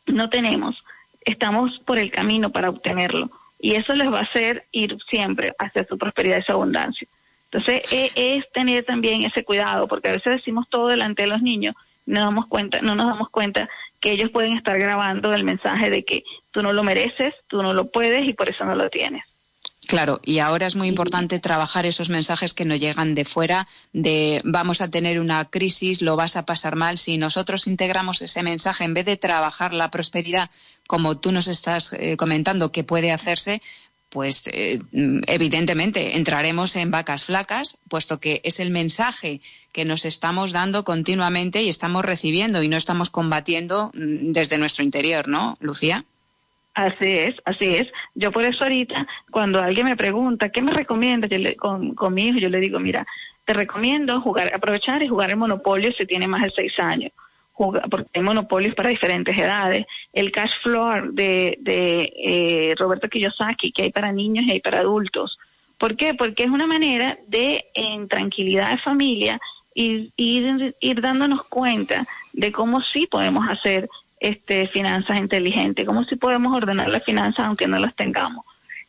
[0.06, 0.82] no tenemos,
[1.24, 3.30] estamos por el camino para obtenerlo.
[3.58, 7.08] Y eso les va a hacer ir siempre hacia su prosperidad y su abundancia.
[7.50, 11.42] Entonces, e, es tener también ese cuidado, porque a veces decimos todo delante de los
[11.42, 11.74] niños,
[12.07, 13.68] no damos cuenta, no nos damos cuenta
[14.00, 17.72] que ellos pueden estar grabando el mensaje de que tú no lo mereces, tú no
[17.72, 19.24] lo puedes y por eso no lo tienes.
[19.86, 24.40] Claro, y ahora es muy importante trabajar esos mensajes que nos llegan de fuera, de
[24.44, 26.98] vamos a tener una crisis, lo vas a pasar mal.
[26.98, 30.50] Si nosotros integramos ese mensaje, en vez de trabajar la prosperidad,
[30.86, 33.61] como tú nos estás eh, comentando que puede hacerse,
[34.12, 34.78] pues eh,
[35.26, 39.40] evidentemente entraremos en vacas flacas, puesto que es el mensaje
[39.72, 44.84] que nos estamos dando continuamente y estamos recibiendo y no estamos combatiendo mm, desde nuestro
[44.84, 46.04] interior, ¿no, Lucía?
[46.74, 47.88] Así es, así es.
[48.14, 52.12] Yo por eso ahorita, cuando alguien me pregunta, ¿qué me recomienda yo le, con, con,
[52.12, 52.38] mi hijo?
[52.38, 53.06] Yo le digo, mira,
[53.46, 57.12] te recomiendo jugar, aprovechar y jugar el monopolio si tiene más de seis años.
[57.90, 59.86] Porque hay monopolios para diferentes edades.
[60.12, 64.80] El cash flow de, de eh, Roberto Kiyosaki, que hay para niños y hay para
[64.80, 65.38] adultos.
[65.78, 66.14] ¿Por qué?
[66.14, 69.40] Porque es una manera de, en tranquilidad de familia,
[69.74, 73.88] ir, ir, dándonos cuenta de cómo sí podemos hacer
[74.20, 78.44] este, finanzas inteligentes, cómo si podemos ordenar las finanzas aunque no las tengamos.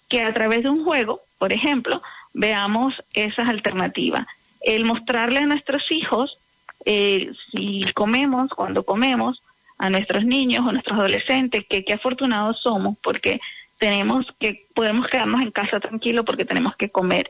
[0.08, 2.02] Que a través de un juego, por ejemplo,
[2.34, 4.28] veamos esas alternativas.
[4.62, 6.38] El mostrarle a nuestros hijos,
[6.86, 9.42] eh, si comemos, cuando comemos,
[9.78, 13.42] a nuestros niños o nuestros adolescentes, que qué afortunados somos porque
[13.80, 17.30] tenemos que, podemos quedarnos en casa tranquilo porque tenemos que comer.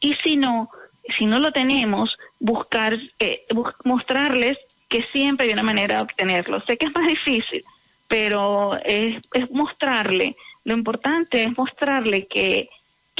[0.00, 0.70] Y si no,
[1.18, 3.44] si no lo tenemos, buscar, eh,
[3.84, 6.60] mostrarles que siempre hay una manera de obtenerlo.
[6.60, 7.64] Sé que es más difícil,
[8.08, 9.20] pero es,
[9.50, 12.68] mostrarle, lo importante es mostrarle que,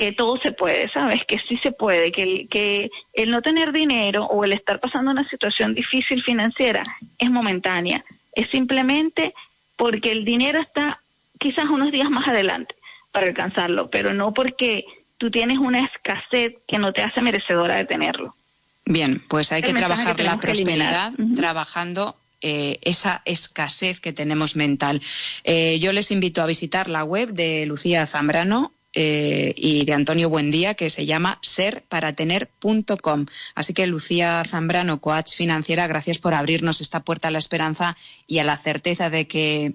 [0.01, 1.21] que todo se puede, ¿sabes?
[1.29, 5.11] Que sí se puede, que el, que el no tener dinero o el estar pasando
[5.11, 6.83] una situación difícil financiera
[7.19, 8.03] es momentánea,
[8.35, 9.35] es simplemente
[9.77, 11.03] porque el dinero está
[11.39, 12.75] quizás unos días más adelante
[13.13, 14.87] para alcanzarlo, pero no porque
[15.19, 18.35] tú tienes una escasez que no te hace merecedora de tenerlo.
[18.87, 25.03] Bien, pues hay que trabajar la prosperidad trabajando eh, esa escasez que tenemos mental.
[25.45, 30.29] Eh, yo les invito a visitar la web de Lucía Zambrano, eh, y de Antonio
[30.29, 33.27] Buendía que se llama serparatener.com.
[33.55, 38.41] Así que Lucía Zambrano, coach financiera, gracias por abrirnos esta puerta a la esperanza y
[38.41, 39.75] a la certeza de que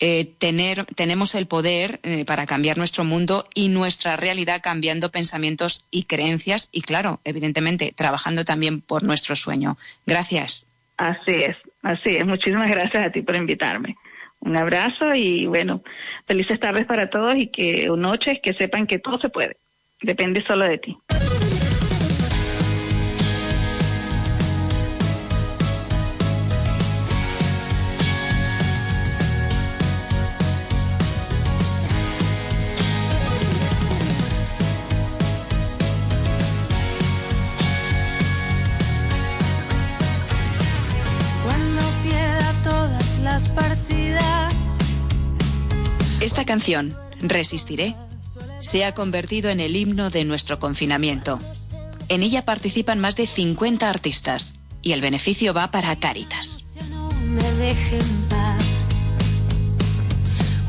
[0.00, 5.86] eh, tener, tenemos el poder eh, para cambiar nuestro mundo y nuestra realidad cambiando pensamientos
[5.90, 9.76] y creencias y, claro, evidentemente, trabajando también por nuestro sueño.
[10.06, 10.68] Gracias.
[10.96, 12.24] Así es, así es.
[12.24, 13.96] Muchísimas gracias a ti por invitarme.
[14.40, 15.82] Un abrazo y, bueno,
[16.26, 19.56] felices tardes para todos y que noches que sepan que todo se puede.
[20.00, 20.96] Depende solo de ti.
[46.48, 47.94] Canción, Resistiré,
[48.58, 51.38] se ha convertido en el himno de nuestro confinamiento.
[52.08, 56.64] En ella participan más de 50 artistas y el beneficio va para Caritas.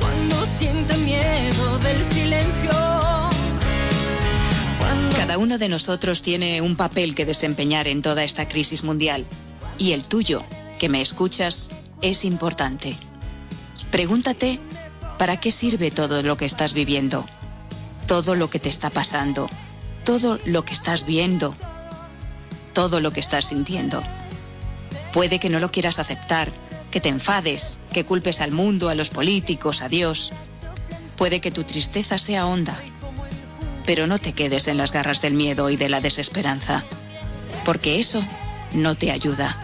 [0.02, 2.72] Cuando siente miedo del silencio.
[5.16, 9.26] Cada uno de nosotros tiene un papel que desempeñar en toda esta crisis mundial
[9.78, 10.44] y el tuyo,
[10.78, 11.70] que me escuchas,
[12.02, 12.98] es importante.
[13.92, 14.60] Pregúntate
[15.20, 17.28] ¿Para qué sirve todo lo que estás viviendo?
[18.08, 19.50] Todo lo que te está pasando,
[20.06, 21.54] todo lo que estás viendo,
[22.72, 24.02] todo lo que estás sintiendo.
[25.12, 26.50] Puede que no lo quieras aceptar,
[26.90, 30.32] que te enfades, que culpes al mundo, a los políticos, a Dios.
[31.18, 32.78] Puede que tu tristeza sea honda,
[33.86, 36.86] pero no te quedes en las garras del miedo y de la desesperanza,
[37.66, 38.24] porque eso
[38.72, 39.62] no te ayuda.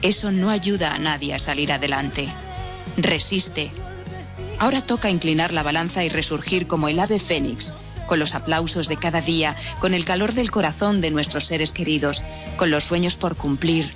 [0.00, 2.28] Eso no ayuda a nadie a salir adelante.
[2.96, 3.72] Resiste,
[4.58, 7.74] Ahora toca inclinar la balanza y resurgir como el ave fénix,
[8.06, 12.22] con los aplausos de cada día, con el calor del corazón de nuestros seres queridos,
[12.56, 13.90] con los sueños por cumplir,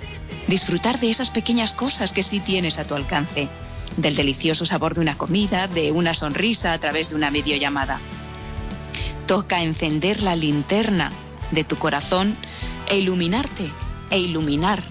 [0.47, 3.47] disfrutar de esas pequeñas cosas que sí tienes a tu alcance,
[3.97, 7.99] del delicioso sabor de una comida, de una sonrisa a través de una videollamada.
[9.27, 11.11] Toca encender la linterna
[11.51, 12.35] de tu corazón
[12.87, 13.69] e iluminarte
[14.09, 14.81] e iluminar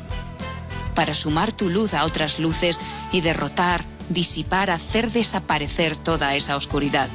[0.95, 2.81] para sumar tu luz a otras luces
[3.13, 7.09] y derrotar disipar, hacer desaparecer toda esa oscuridad.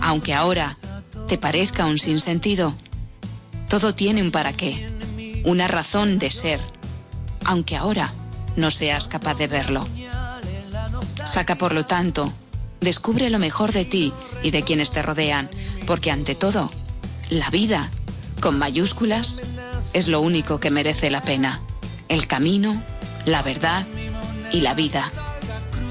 [0.00, 0.76] Aunque ahora
[1.28, 2.74] te parezca un sinsentido,
[3.68, 4.88] todo tiene un para qué,
[5.44, 6.60] una razón de ser,
[7.44, 8.12] aunque ahora
[8.56, 9.86] no seas capaz de verlo.
[11.24, 12.32] Saca, por lo tanto,
[12.80, 15.50] descubre lo mejor de ti y de quienes te rodean,
[15.86, 16.70] porque ante todo,
[17.28, 17.90] la vida,
[18.40, 19.42] con mayúsculas,
[19.92, 21.60] es lo único que merece la pena.
[22.08, 22.82] El camino,
[23.24, 23.86] la verdad
[24.50, 25.04] y la vida.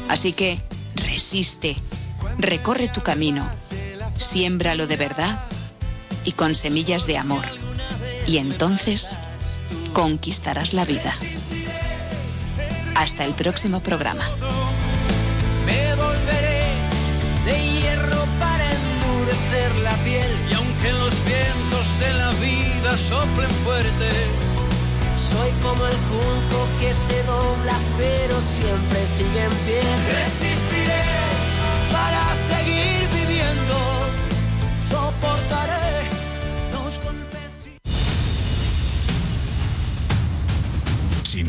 [0.09, 0.59] Así que
[0.95, 1.77] resiste,
[2.39, 3.47] recorre tu camino,
[4.17, 5.39] siémbralo de verdad
[6.25, 7.45] y con semillas de amor.
[8.27, 9.15] Y entonces
[9.93, 11.13] conquistarás la vida.
[12.95, 14.27] Hasta el próximo programa.
[15.65, 16.65] Me volveré
[17.45, 20.31] de hierro para endurecer la piel.
[20.49, 24.48] Y aunque los vientos de la vida soplen fuerte,
[25.29, 29.81] soy como el junco que se dobla, pero siempre sigue en pie.
[30.15, 31.03] Resistiré
[31.91, 33.75] para seguir viviendo,
[34.89, 35.88] soportaré.